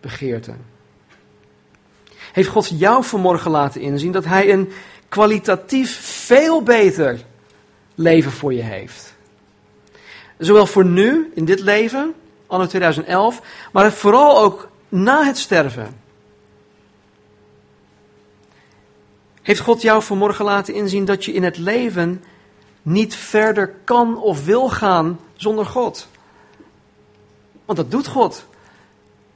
begeerten. 0.00 0.64
Heeft 2.32 2.48
God 2.48 2.70
jou 2.78 3.04
vanmorgen 3.04 3.50
laten 3.50 3.80
inzien 3.80 4.12
dat 4.12 4.24
Hij 4.24 4.52
een 4.52 4.72
kwalitatief 5.08 6.00
veel 6.00 6.62
beter 6.62 7.20
leven 7.94 8.32
voor 8.32 8.54
je 8.54 8.62
heeft? 8.62 9.14
Zowel 10.38 10.66
voor 10.66 10.84
nu, 10.84 11.32
in 11.34 11.44
dit 11.44 11.60
leven, 11.60 12.14
anno 12.46 12.66
2011, 12.66 13.42
maar 13.72 13.92
vooral 13.92 14.38
ook 14.38 14.68
na 14.88 15.24
het 15.24 15.38
sterven. 15.38 15.96
Heeft 19.42 19.60
God 19.60 19.82
jou 19.82 20.02
vanmorgen 20.02 20.44
laten 20.44 20.74
inzien 20.74 21.04
dat 21.04 21.24
je 21.24 21.32
in 21.32 21.42
het 21.42 21.58
leven 21.58 22.22
niet 22.82 23.14
verder 23.14 23.74
kan 23.84 24.18
of 24.18 24.44
wil 24.44 24.68
gaan 24.68 25.20
zonder 25.34 25.66
God? 25.66 26.08
Want 27.64 27.78
dat 27.78 27.90
doet 27.90 28.06
God. 28.06 28.46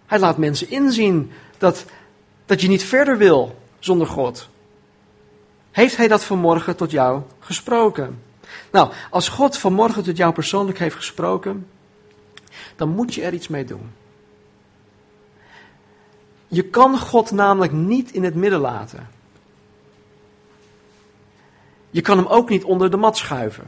Hij 0.06 0.18
laat 0.18 0.38
mensen 0.38 0.70
inzien 0.70 1.32
dat, 1.58 1.84
dat 2.46 2.60
je 2.60 2.68
niet 2.68 2.84
verder 2.84 3.18
wil 3.18 3.58
zonder 3.78 4.06
God. 4.06 4.48
Heeft 5.70 5.96
Hij 5.96 6.08
dat 6.08 6.24
vanmorgen 6.24 6.76
tot 6.76 6.90
jou 6.90 7.22
gesproken? 7.38 8.22
Nou, 8.72 8.92
als 9.10 9.28
God 9.28 9.58
vanmorgen 9.58 10.02
tot 10.02 10.16
jou 10.16 10.32
persoonlijk 10.32 10.78
heeft 10.78 10.96
gesproken, 10.96 11.66
dan 12.76 12.88
moet 12.88 13.14
je 13.14 13.22
er 13.22 13.32
iets 13.32 13.48
mee 13.48 13.64
doen. 13.64 13.90
Je 16.48 16.62
kan 16.62 16.98
God 16.98 17.30
namelijk 17.30 17.72
niet 17.72 18.10
in 18.10 18.24
het 18.24 18.34
midden 18.34 18.60
laten. 18.60 19.08
Je 21.92 22.00
kan 22.00 22.16
hem 22.16 22.26
ook 22.26 22.48
niet 22.48 22.64
onder 22.64 22.90
de 22.90 22.96
mat 22.96 23.16
schuiven. 23.16 23.64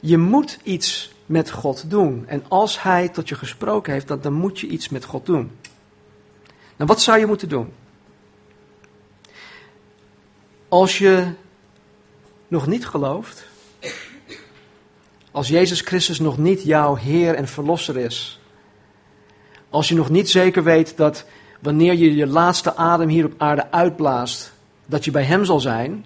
Je 0.00 0.18
moet 0.18 0.58
iets 0.62 1.12
met 1.26 1.50
God 1.50 1.90
doen. 1.90 2.24
En 2.26 2.44
als 2.48 2.82
hij 2.82 3.08
tot 3.08 3.28
je 3.28 3.34
gesproken 3.34 3.92
heeft, 3.92 4.22
dan, 4.22 4.32
moet 4.32 4.60
je 4.60 4.66
iets 4.66 4.88
met 4.88 5.04
God 5.04 5.26
doen. 5.26 5.50
Nou, 6.76 6.90
wat 6.90 7.00
zou 7.00 7.18
je 7.18 7.26
moeten 7.26 7.48
doen? 7.48 7.72
Als 10.68 10.98
je 10.98 11.32
nog 12.48 12.66
niet 12.66 12.86
gelooft, 12.86 13.46
als 15.30 15.48
Jezus 15.48 15.80
Christus 15.80 16.20
nog 16.20 16.38
niet 16.38 16.62
jouw 16.62 16.94
Heer 16.94 17.34
en 17.34 17.48
Verlosser 17.48 17.98
is, 17.98 18.40
als 19.70 19.88
je 19.88 19.94
nog 19.94 20.10
niet 20.10 20.30
zeker 20.30 20.64
weet 20.64 20.96
dat 20.96 21.24
wanneer 21.60 21.94
je 21.94 22.14
je 22.14 22.26
laatste 22.26 22.76
adem 22.76 23.08
hier 23.08 23.24
op 23.24 23.34
aarde 23.36 23.70
uitblaast, 23.70 24.52
dat 24.86 25.04
je 25.04 25.10
bij 25.10 25.24
Hem 25.24 25.44
zal 25.44 25.60
zijn, 25.60 26.04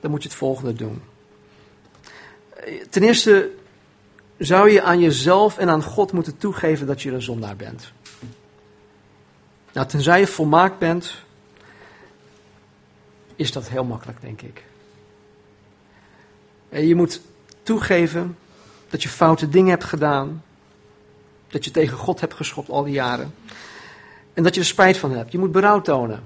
dan 0.00 0.10
moet 0.10 0.22
je 0.22 0.28
het 0.28 0.38
volgende 0.38 0.72
doen. 0.72 1.02
Ten 2.90 3.02
eerste 3.02 3.50
zou 4.38 4.70
je 4.70 4.82
aan 4.82 5.00
jezelf 5.00 5.58
en 5.58 5.68
aan 5.68 5.82
God 5.82 6.12
moeten 6.12 6.38
toegeven 6.38 6.86
dat 6.86 7.02
je 7.02 7.12
een 7.12 7.22
zondaar 7.22 7.56
bent. 7.56 7.92
Nou, 9.72 9.86
tenzij 9.86 10.20
je 10.20 10.26
volmaakt 10.26 10.78
bent, 10.78 11.14
is 13.36 13.52
dat 13.52 13.68
heel 13.68 13.84
makkelijk, 13.84 14.20
denk 14.20 14.42
ik. 14.42 14.64
Je 16.68 16.94
moet 16.94 17.20
toegeven 17.62 18.36
dat 18.88 19.02
je 19.02 19.08
foute 19.08 19.48
dingen 19.48 19.70
hebt 19.70 19.84
gedaan, 19.84 20.42
dat 21.48 21.64
je 21.64 21.70
tegen 21.70 21.96
God 21.96 22.20
hebt 22.20 22.34
geschopt 22.34 22.68
al 22.68 22.82
die 22.82 22.92
jaren. 22.92 23.34
En 24.34 24.42
dat 24.42 24.54
je 24.54 24.60
er 24.60 24.66
spijt 24.66 24.96
van 24.96 25.12
hebt. 25.12 25.32
Je 25.32 25.38
moet 25.38 25.52
berouw 25.52 25.80
tonen. 25.80 26.24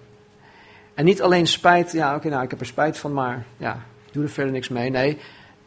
En 0.94 1.04
niet 1.04 1.22
alleen 1.22 1.46
spijt, 1.46 1.92
ja 1.92 2.14
oké, 2.14 2.28
nou 2.28 2.42
ik 2.42 2.50
heb 2.50 2.60
er 2.60 2.66
spijt 2.66 2.98
van, 2.98 3.12
maar 3.12 3.46
ja, 3.56 3.84
ik 4.06 4.12
doe 4.12 4.24
er 4.24 4.30
verder 4.30 4.52
niks 4.52 4.68
mee. 4.68 4.90
Nee, 4.90 5.18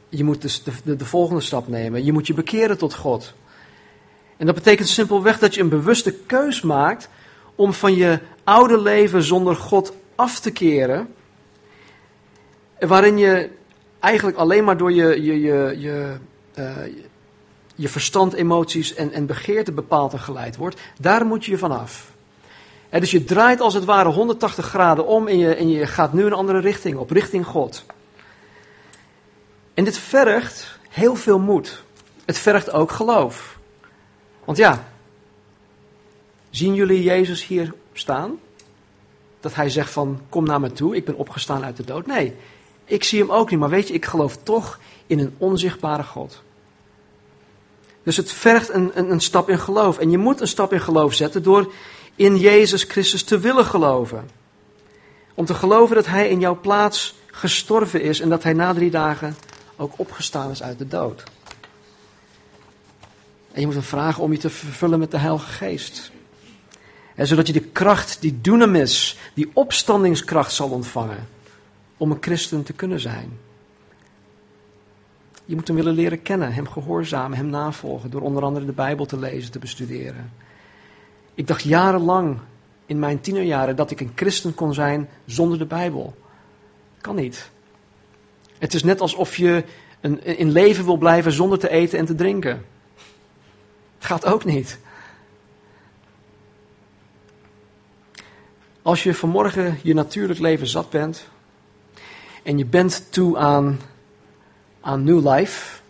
je 0.10 0.24
moet 0.24 0.42
dus 0.42 0.64
de, 0.64 0.72
de, 0.84 0.96
de 0.96 1.06
volgende 1.06 1.42
stap 1.42 1.68
nemen. 1.68 2.06
Je 2.06 2.14
moet 2.14 2.28
je 2.28 2.34
bekeren 2.34 2.78
tot 2.78 2.94
God. 2.94 3.34
En 4.38 4.46
dat 4.46 4.56
betekent 4.56 4.88
simpelweg 4.88 5.40
dat 5.40 5.56
je 5.56 5.62
een 5.62 5.70
bewuste 5.70 6.14
keus 6.14 6.62
maakt 6.62 7.10
om 7.56 7.74
van 7.74 7.96
je 7.96 8.20
oude 8.44 8.82
leven 8.82 9.24
zonder 9.24 9.56
God 9.56 9.94
af 10.16 10.40
te 10.40 10.52
keren. 10.52 11.08
Waarin 12.80 13.18
je 13.18 13.50
eigenlijk 14.00 14.38
alleen 14.38 14.64
maar 14.64 14.78
door 14.78 14.92
je, 14.92 15.24
je, 15.24 15.42
je, 15.42 15.76
je, 15.80 16.18
uh, 16.60 16.76
je 17.76 17.88
verstand, 17.88 18.34
emoties 18.34 18.94
en, 18.94 19.12
en 19.12 19.26
begeerte 19.26 19.72
bepaald 19.72 20.14
en 20.14 20.20
geleid 20.20 20.56
wordt. 20.56 20.82
Daar 21.00 21.26
moet 21.26 21.46
je 21.46 21.52
je 21.52 21.58
van 21.58 21.72
af. 21.72 22.14
Dus 23.00 23.12
je 23.12 23.24
draait 23.24 23.62
als 23.62 23.74
het 23.74 23.86
ware 23.86 24.10
180 24.10 24.66
graden 24.66 25.08
om 25.08 25.28
en 25.28 25.38
je, 25.38 25.68
je 25.68 25.88
gaat 25.88 26.14
nu 26.14 26.26
een 26.26 26.34
andere 26.34 26.60
richting 26.60 26.98
op, 26.98 27.12
richting 27.12 27.46
God. 27.46 27.86
En 29.74 29.84
dit 29.84 29.98
vergt 29.98 30.78
heel 30.90 31.16
veel 31.16 31.40
moed. 31.40 31.84
Het 32.26 32.38
vergt 32.38 32.72
ook 32.72 32.92
geloof. 32.92 33.58
Want 34.46 34.58
ja, 34.58 34.88
zien 36.50 36.74
jullie 36.74 37.04
Jezus 37.04 37.48
hier 37.48 37.74
staan? 37.94 38.40
Dat 39.40 39.56
hij 39.56 39.70
zegt 39.70 39.92
van, 39.92 40.22
kom 40.30 40.44
naar 40.44 40.60
me 40.60 40.72
toe, 40.72 40.96
ik 40.96 41.06
ben 41.06 41.18
opgestaan 41.18 41.64
uit 41.64 41.78
de 41.78 41.84
dood. 41.84 42.06
Nee, 42.06 42.36
ik 42.86 43.04
zie 43.04 43.20
hem 43.20 43.32
ook 43.32 43.50
niet, 43.50 43.60
maar 43.60 43.70
weet 43.70 43.88
je, 43.88 43.94
ik 43.94 44.06
geloof 44.06 44.38
toch 44.44 44.80
in 45.08 45.20
een 45.20 45.36
onzichtbare 45.38 46.04
God. 46.04 46.42
Dus 48.04 48.18
het 48.18 48.32
vergt 48.32 48.70
een, 48.70 48.92
een, 48.94 49.12
een 49.12 49.22
stap 49.22 49.50
in 49.50 49.60
geloof. 49.60 49.98
En 49.98 50.12
je 50.12 50.18
moet 50.18 50.42
een 50.42 50.48
stap 50.48 50.74
in 50.74 50.82
geloof 50.82 51.14
zetten 51.14 51.44
door 51.44 51.74
in 52.16 52.38
Jezus 52.38 52.84
Christus 52.84 53.24
te 53.24 53.40
willen 53.40 53.66
geloven. 53.66 54.30
Om 55.34 55.46
te 55.46 55.54
geloven 55.54 55.96
dat 55.96 56.06
Hij 56.06 56.30
in 56.30 56.40
jouw 56.40 56.60
plaats 56.60 57.16
gestorven 57.26 58.02
is 58.02 58.20
en 58.20 58.30
dat 58.30 58.44
Hij 58.44 58.54
na 58.54 58.74
drie 58.74 58.92
dagen 58.92 59.36
ook 59.76 59.94
opgestaan 59.96 60.52
is 60.52 60.64
uit 60.64 60.78
de 60.78 60.88
dood. 60.88 61.24
En 63.52 63.62
je 63.62 63.66
moet 63.66 63.76
hem 63.76 63.84
vragen 63.84 64.24
om 64.24 64.32
je 64.32 64.38
te 64.38 64.50
vervullen 64.50 65.00
met 65.00 65.12
de 65.12 65.18
Heilige 65.18 65.52
Geest. 65.52 66.12
En 67.16 67.28
zodat 67.28 67.48
je 67.48 67.54
de 67.54 67.60
kracht, 67.60 68.22
die 68.22 68.42
dunamis, 68.42 69.18
die 69.34 69.50
opstandingskracht 69.54 70.52
zal 70.54 70.70
ontvangen 70.70 71.28
om 71.98 72.12
een 72.12 72.18
christen 72.22 72.64
te 72.64 72.74
kunnen 72.74 73.00
zijn. 73.00 73.40
Je 75.46 75.56
moet 75.56 75.68
hem 75.68 75.76
willen 75.76 75.94
leren 75.94 76.22
kennen, 76.22 76.54
hem 76.54 76.68
gehoorzamen, 76.68 77.38
hem 77.38 77.50
navolgen, 77.50 78.10
door 78.10 78.22
onder 78.22 78.44
andere 78.44 78.66
de 78.66 78.72
Bijbel 78.72 79.06
te 79.06 79.20
lezen, 79.20 79.52
te 79.52 79.60
bestuderen. 79.60 80.32
Ik 81.36 81.48
dacht 81.48 81.64
jarenlang 81.64 82.40
in 82.86 83.00
mijn 83.00 83.20
tienerjaren 83.20 83.76
dat 83.76 83.92
ik 83.92 84.00
een 84.00 84.12
christen 84.16 84.56
kon 84.56 84.74
zijn 84.74 85.10
zonder 85.26 85.58
de 85.58 85.66
Bijbel. 85.66 86.16
Kan 87.02 87.16
niet. 87.16 87.50
Het 88.58 88.74
is 88.74 88.84
net 88.84 89.02
alsof 89.02 89.38
je 89.38 89.64
een, 90.02 90.26
in 90.26 90.52
leven 90.52 90.86
wil 90.86 90.98
blijven 90.98 91.32
zonder 91.32 91.60
te 91.60 91.70
eten 91.70 92.00
en 92.00 92.06
te 92.06 92.16
drinken. 92.16 92.66
Gaat 94.00 94.26
ook 94.26 94.46
niet. 94.46 94.80
Als 98.82 99.04
je 99.04 99.14
vanmorgen 99.14 99.80
je 99.84 99.94
natuurlijk 99.94 100.40
leven 100.40 100.68
zat 100.68 100.90
bent 100.90 101.28
en 102.44 102.58
je 102.58 102.66
bent 102.66 103.12
toe 103.12 103.38
aan, 103.38 103.80
aan 104.82 105.04
new 105.04 105.28
life, 105.28 105.82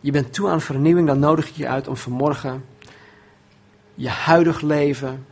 je 0.00 0.10
bent 0.10 0.32
toe 0.32 0.48
aan 0.48 0.60
vernieuwing, 0.60 1.06
dan 1.06 1.18
nodig 1.18 1.48
ik 1.48 1.54
je 1.54 1.68
uit 1.68 1.88
om 1.88 1.96
vanmorgen 1.96 2.64
je 4.00 4.08
huidig 4.08 4.60
leven 4.60 5.26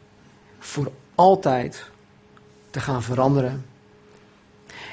voor 0.58 0.92
altijd 1.14 1.90
te 2.70 2.80
gaan 2.80 3.02
veranderen 3.02 3.66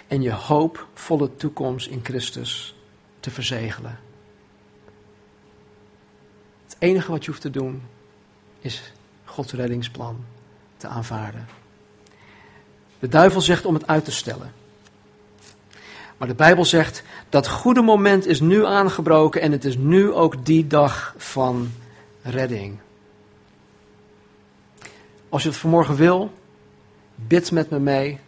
en 0.07 0.21
je 0.21 0.32
hoopvolle 0.32 1.36
toekomst 1.36 1.88
in 1.88 1.99
Christus 2.03 2.76
te 3.19 3.32
verzegelen. 3.32 3.99
Het 6.65 6.76
enige 6.80 7.11
wat 7.11 7.26
je 7.26 7.30
hoeft 7.30 7.41
te 7.41 7.49
doen 7.49 7.84
is 8.59 8.91
Gods 9.26 9.53
reddingsplan 9.53 10.26
te 10.78 10.88
aanvaarden. 10.88 11.47
De 12.99 13.07
duivel 13.07 13.41
zegt 13.41 13.65
om 13.65 13.73
het 13.73 13.88
uit 13.88 14.05
te 14.05 14.11
stellen. 14.11 14.53
Maar 16.17 16.28
de 16.28 16.36
Bijbel 16.36 16.65
zegt 16.65 17.03
dat 17.30 17.47
goede 17.47 17.82
moment 17.82 18.26
is 18.26 18.39
nu 18.39 18.65
aangebroken 18.65 19.41
en 19.41 19.51
het 19.51 19.65
is 19.65 19.78
nu 19.78 20.11
ook 20.11 20.45
die 20.45 20.67
dag 20.67 21.15
van 21.17 21.71
redding. 22.21 22.84
Als 25.36 25.43
je 25.43 25.49
het 25.49 25.59
vanmorgen 25.59 25.95
wil, 25.95 26.31
bid 27.15 27.51
met 27.51 27.69
me 27.69 27.79
mee. 27.79 28.19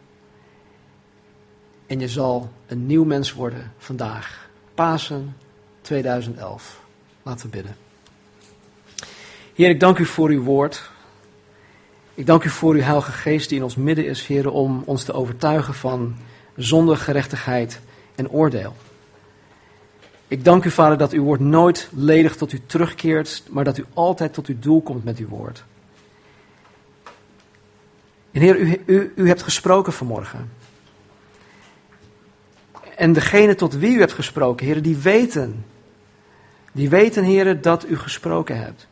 En 1.85 1.99
je 1.99 2.07
zal 2.07 2.49
een 2.65 2.85
nieuw 2.85 3.03
mens 3.03 3.33
worden 3.33 3.73
vandaag. 3.77 4.49
Pasen 4.73 5.35
2011. 5.81 6.81
Laten 7.23 7.45
we 7.45 7.51
bidden. 7.51 7.75
Heer, 9.53 9.69
ik 9.69 9.79
dank 9.79 9.97
u 9.97 10.05
voor 10.05 10.29
uw 10.29 10.43
woord. 10.43 10.89
Ik 12.13 12.25
dank 12.25 12.43
u 12.43 12.49
voor 12.49 12.73
uw 12.73 12.81
Heilige 12.81 13.11
Geest 13.11 13.49
die 13.49 13.57
in 13.57 13.63
ons 13.63 13.75
midden 13.75 14.05
is, 14.05 14.27
Heer, 14.27 14.49
om 14.49 14.83
ons 14.85 15.03
te 15.03 15.13
overtuigen 15.13 15.73
van 15.73 16.15
zonde, 16.55 16.95
gerechtigheid 16.95 17.79
en 18.15 18.29
oordeel. 18.29 18.75
Ik 20.27 20.43
dank 20.43 20.65
u, 20.65 20.71
Vader, 20.71 20.97
dat 20.97 21.11
uw 21.11 21.23
woord 21.23 21.39
nooit 21.39 21.89
ledig 21.95 22.35
tot 22.35 22.51
u 22.51 22.61
terugkeert, 22.65 23.43
maar 23.49 23.63
dat 23.63 23.77
u 23.77 23.85
altijd 23.93 24.33
tot 24.33 24.47
uw 24.47 24.59
doel 24.59 24.81
komt 24.81 25.03
met 25.03 25.17
uw 25.17 25.27
woord. 25.27 25.63
En 28.37 28.43
Heer, 28.43 28.59
u, 28.59 28.81
u, 28.85 29.13
u 29.15 29.27
hebt 29.27 29.43
gesproken 29.43 29.93
vanmorgen. 29.93 30.51
En 32.95 33.13
degene 33.13 33.55
tot 33.55 33.73
wie 33.73 33.95
u 33.95 33.99
hebt 33.99 34.13
gesproken, 34.13 34.65
Heer, 34.65 34.81
die 34.81 34.97
weten. 34.97 35.65
Die 36.71 36.89
weten, 36.89 37.23
Heer, 37.23 37.61
dat 37.61 37.89
u 37.89 37.97
gesproken 37.97 38.57
hebt. 38.57 38.87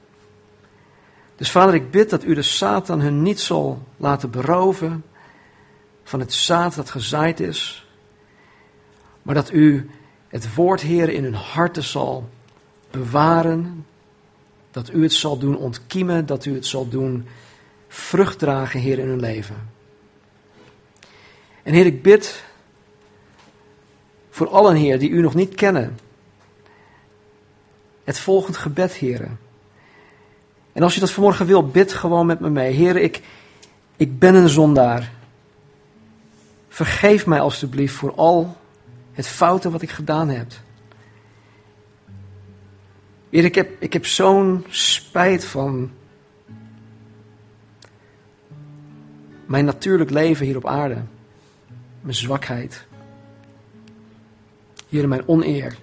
Dus 1.36 1.52
Vader, 1.52 1.74
ik 1.74 1.92
bid 1.92 2.10
dat 2.10 2.24
u 2.24 2.34
de 2.34 2.42
Satan 2.42 3.00
hun 3.00 3.22
niet 3.22 3.40
zal 3.40 3.84
laten 3.98 4.30
beroven 4.30 5.04
van 6.04 6.20
het 6.20 6.34
zaad 6.34 6.76
dat 6.76 6.90
gezaaid 6.90 7.40
is. 7.40 7.88
Maar 9.22 9.36
dat 9.36 9.52
u 9.52 9.90
het 10.28 10.56
woord, 10.56 10.82
Heer, 10.82 11.10
in 11.10 11.24
hun 11.24 11.34
harten 11.34 11.84
zal 11.84 12.30
bewaren. 12.92 13.86
Dat 14.72 14.94
u 14.94 15.04
het 15.04 15.14
zal 15.14 15.38
doen 15.38 15.58
ontkiemen, 15.58 16.26
dat 16.26 16.46
u 16.46 16.54
het 16.54 16.66
zal 16.66 16.88
doen 16.88 17.26
vrucht 17.96 18.40
dragen, 18.40 18.80
Heer, 18.80 19.00
in 19.00 19.08
hun 19.08 19.20
leven. 19.20 19.70
En 21.64 21.74
Heer, 21.74 21.86
ik 21.86 22.02
bid 22.02 22.44
voor 24.30 24.50
allen, 24.50 24.76
Heer, 24.76 25.00
die 25.00 25.10
u 25.10 25.22
nog 25.22 25.36
niet 25.36 25.56
kennen. 25.56 26.00
Het 28.04 28.20
volgende 28.20 28.58
gebed, 28.60 28.94
Heer. 28.94 29.30
En 30.74 30.84
als 30.84 30.94
je 30.94 31.00
dat 31.00 31.12
vanmorgen 31.12 31.46
wil, 31.46 31.68
bid 31.68 31.94
gewoon 31.94 32.26
met 32.26 32.40
me 32.40 32.50
mee. 32.50 32.74
Heer, 32.74 32.96
ik, 32.96 33.22
ik 33.96 34.20
ben 34.20 34.36
een 34.36 34.50
zondaar. 34.50 35.12
Vergeef 36.70 37.26
mij 37.26 37.40
alstublieft 37.40 37.96
voor 37.96 38.16
al 38.16 38.58
het 39.12 39.28
fouten 39.28 39.72
wat 39.72 39.82
ik 39.82 39.90
gedaan 39.90 40.30
heb. 40.30 40.52
Heer, 43.30 43.44
ik 43.44 43.56
heb, 43.56 43.70
ik 43.80 43.94
heb 43.94 44.06
zo'n 44.06 44.66
spijt 44.70 45.46
van 45.46 45.92
mijn 49.46 49.66
natuurlijk 49.66 50.10
leven 50.10 50.46
hier 50.46 50.58
op 50.58 50.68
aarde. 50.68 51.02
Mijn 52.02 52.16
zwakheid. 52.16 52.86
Heer, 54.90 55.08
mijn 55.08 55.28
oneer. 55.28 55.78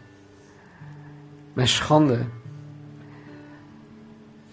Mijn 1.53 1.69
schande. 1.69 2.19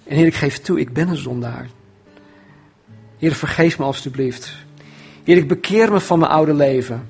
En 0.03 0.16
Heer, 0.16 0.26
ik 0.26 0.36
geef 0.36 0.60
toe, 0.60 0.80
ik 0.80 0.93
ben 0.93 1.07
een 1.07 1.18
zondaar. 1.18 1.68
Heer, 3.18 3.34
vergeef 3.34 3.80
me 3.80 3.86
alstublieft. 3.86 4.55
Heer, 5.24 5.38
ik 5.38 5.47
bekeer 5.47 5.91
me 5.91 5.99
van 5.99 6.20
mijn 6.20 6.32
oude 6.32 6.53
leven. 6.53 7.07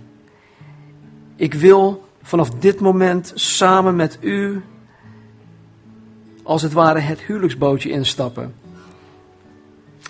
Ik 1.35 1.53
wil 1.53 2.07
vanaf 2.21 2.49
dit 2.49 2.79
moment 2.79 3.31
samen 3.35 3.95
met 3.95 4.17
u, 4.21 4.61
als 6.43 6.61
het 6.61 6.73
ware, 6.73 6.99
het 6.99 7.19
huwelijksbootje 7.19 7.89
instappen. 7.89 8.53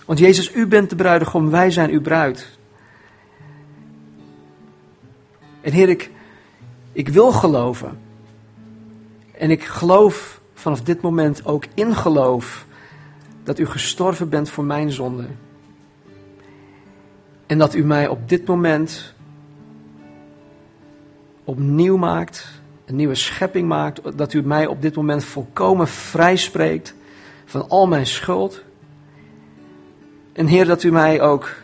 Want 0.10 0.22
Jezus, 0.22 0.56
u 0.56 0.68
bent 0.68 0.90
de 0.90 0.96
bruidegom, 0.96 1.50
wij 1.50 1.72
zijn 1.72 1.90
uw 1.90 2.02
bruid. 2.02 2.58
En 5.62 5.72
Heer, 5.72 5.90
ik, 5.90 6.12
ik 6.92 7.08
wil 7.08 7.32
geloven. 7.32 8.00
En 9.32 9.52
ik 9.52 9.64
geloof 9.64 10.42
vanaf 10.54 10.82
dit 10.82 11.02
moment 11.02 11.46
ook 11.46 11.66
in 11.74 11.96
geloof 11.96 12.66
dat 13.44 13.60
u 13.60 13.66
gestorven 13.66 14.30
bent 14.30 14.50
voor 14.50 14.64
mijn 14.64 14.92
zonde. 14.92 15.26
En 17.46 17.58
dat 17.58 17.76
u 17.76 17.84
mij 17.86 18.08
op 18.08 18.30
dit 18.30 18.48
moment 18.48 19.14
opnieuw 21.44 21.98
maakt, 21.98 22.62
een 22.86 22.96
nieuwe 22.96 23.16
schepping 23.16 23.68
maakt, 23.68 24.18
dat 24.18 24.34
u 24.34 24.42
mij 24.42 24.66
op 24.66 24.82
dit 24.82 24.96
moment 24.96 25.24
volkomen 25.24 25.88
vrij 25.88 26.36
spreekt 26.36 26.96
van 27.46 27.70
al 27.70 27.88
mijn 27.88 28.06
schuld. 28.06 28.68
En 30.40 30.48
Heer, 30.48 30.66
dat 30.66 30.84
u 30.84 30.92
mij 30.92 31.22
ook 31.22 31.56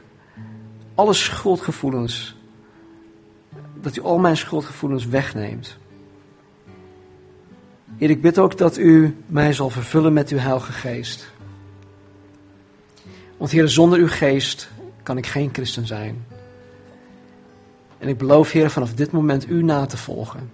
alle 0.95 1.13
schuldgevoelens, 1.13 2.35
dat 3.81 3.95
u 3.95 4.01
al 4.01 4.17
mijn 4.17 4.37
schuldgevoelens 4.37 5.05
wegneemt. 5.05 5.77
Heer, 7.97 8.09
ik 8.09 8.21
bid 8.21 8.37
ook 8.37 8.57
dat 8.57 8.77
u 8.77 9.17
mij 9.25 9.53
zal 9.53 9.69
vervullen 9.69 10.13
met 10.13 10.29
uw 10.29 10.37
Heilige 10.37 10.71
Geest. 10.71 11.31
Want 13.37 13.51
Heer, 13.51 13.69
zonder 13.69 13.99
uw 13.99 14.07
geest 14.07 14.69
kan 15.03 15.17
ik 15.17 15.27
geen 15.27 15.49
christen 15.53 15.87
zijn. 15.87 16.25
En 17.97 18.07
ik 18.07 18.17
beloof, 18.17 18.51
Heer, 18.51 18.69
vanaf 18.69 18.93
dit 18.93 19.11
moment 19.11 19.49
u 19.49 19.63
na 19.63 19.85
te 19.85 19.97
volgen. 19.97 20.51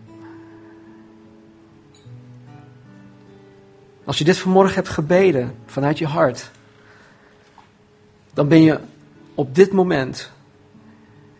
Als 4.03 4.17
je 4.17 4.23
dit 4.23 4.37
vanmorgen 4.37 4.75
hebt 4.75 4.89
gebeden 4.89 5.55
vanuit 5.65 5.97
je 5.97 6.07
hart, 6.07 6.51
dan 8.33 8.47
ben 8.47 8.61
je 8.61 8.79
op 9.35 9.55
dit 9.55 9.71
moment 9.71 10.31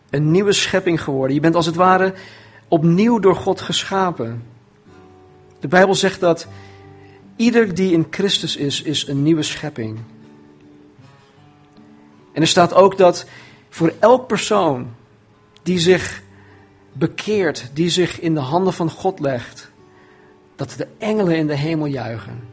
een 0.10 0.32
nieuwe 0.32 0.54
schepping 0.54 1.04
geworden. 1.04 1.36
Je 1.36 1.42
bent 1.42 1.56
als 1.56 1.66
het 1.66 1.76
ware 1.76 2.14
opnieuw 2.68 3.20
door 3.20 3.36
God 3.36 3.62
geschapen. 3.62 4.44
De 5.60 5.68
Bijbel 5.68 5.96
zegt 5.96 6.20
dat 6.20 6.48
ieder 7.36 7.76
die 7.76 7.92
in 7.92 8.08
Christus 8.10 8.56
is, 8.56 8.82
is 8.82 9.08
een 9.08 9.24
nieuwe 9.24 9.44
schepping. 9.44 10.00
En 12.32 12.42
er 12.42 12.48
staat 12.48 12.74
ook 12.74 12.98
dat 12.98 13.26
voor 13.70 13.94
elk 14.00 14.28
persoon 14.28 14.88
die 15.64 15.80
zich 15.80 16.22
bekeert, 16.94 17.70
die 17.74 17.90
zich 17.90 18.20
in 18.20 18.34
de 18.34 18.40
handen 18.40 18.74
van 18.74 18.90
God 18.90 19.20
legt, 19.20 19.72
dat 20.56 20.74
de 20.78 20.88
engelen 20.98 21.36
in 21.36 21.48
de 21.48 21.56
hemel 21.56 21.86
juichen. 21.86 22.51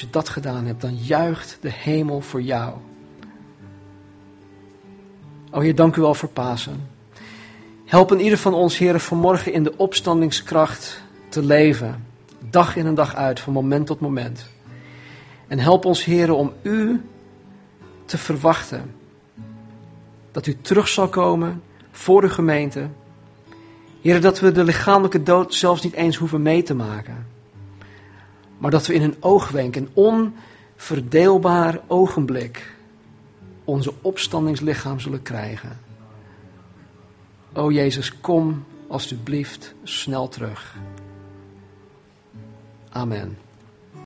Als 0.00 0.08
je 0.08 0.18
dat 0.18 0.28
gedaan 0.28 0.66
hebt, 0.66 0.80
dan 0.80 0.96
juicht 0.96 1.58
de 1.60 1.70
hemel 1.72 2.20
voor 2.20 2.42
jou. 2.42 2.74
O 5.50 5.60
Heer, 5.60 5.74
dank 5.74 5.96
u 5.96 6.00
wel 6.00 6.14
voor 6.14 6.28
Pasen. 6.28 6.88
Help 7.84 8.12
in 8.12 8.20
ieder 8.20 8.38
van 8.38 8.54
ons, 8.54 8.78
Heer, 8.78 9.00
vanmorgen 9.00 9.52
in 9.52 9.62
de 9.62 9.76
opstandingskracht 9.76 11.02
te 11.28 11.42
leven. 11.42 12.06
Dag 12.50 12.76
in 12.76 12.86
en 12.86 12.94
dag 12.94 13.14
uit, 13.14 13.40
van 13.40 13.52
moment 13.52 13.86
tot 13.86 14.00
moment. 14.00 14.46
En 15.46 15.58
help 15.58 15.84
ons, 15.84 16.04
Heer, 16.04 16.32
om 16.32 16.52
U 16.62 17.00
te 18.04 18.18
verwachten. 18.18 18.94
Dat 20.32 20.46
U 20.46 20.56
terug 20.60 20.88
zal 20.88 21.08
komen 21.08 21.62
voor 21.90 22.20
de 22.20 22.30
gemeente. 22.30 22.88
Heer, 24.00 24.20
dat 24.20 24.40
we 24.40 24.52
de 24.52 24.64
lichamelijke 24.64 25.22
dood 25.22 25.54
zelfs 25.54 25.82
niet 25.82 25.94
eens 25.94 26.16
hoeven 26.16 26.42
mee 26.42 26.62
te 26.62 26.74
maken. 26.74 27.38
Maar 28.60 28.70
dat 28.70 28.86
we 28.86 28.94
in 28.94 29.02
een 29.02 29.16
oogwenk, 29.20 29.76
een 29.76 29.88
onverdeelbaar 29.92 31.80
ogenblik, 31.86 32.74
onze 33.64 33.92
opstandingslichaam 34.00 35.00
zullen 35.00 35.22
krijgen. 35.22 35.78
O 37.52 37.70
Jezus, 37.70 38.20
kom 38.20 38.64
alstublieft 38.88 39.74
snel 39.82 40.28
terug. 40.28 40.76
Amen. 42.88 43.38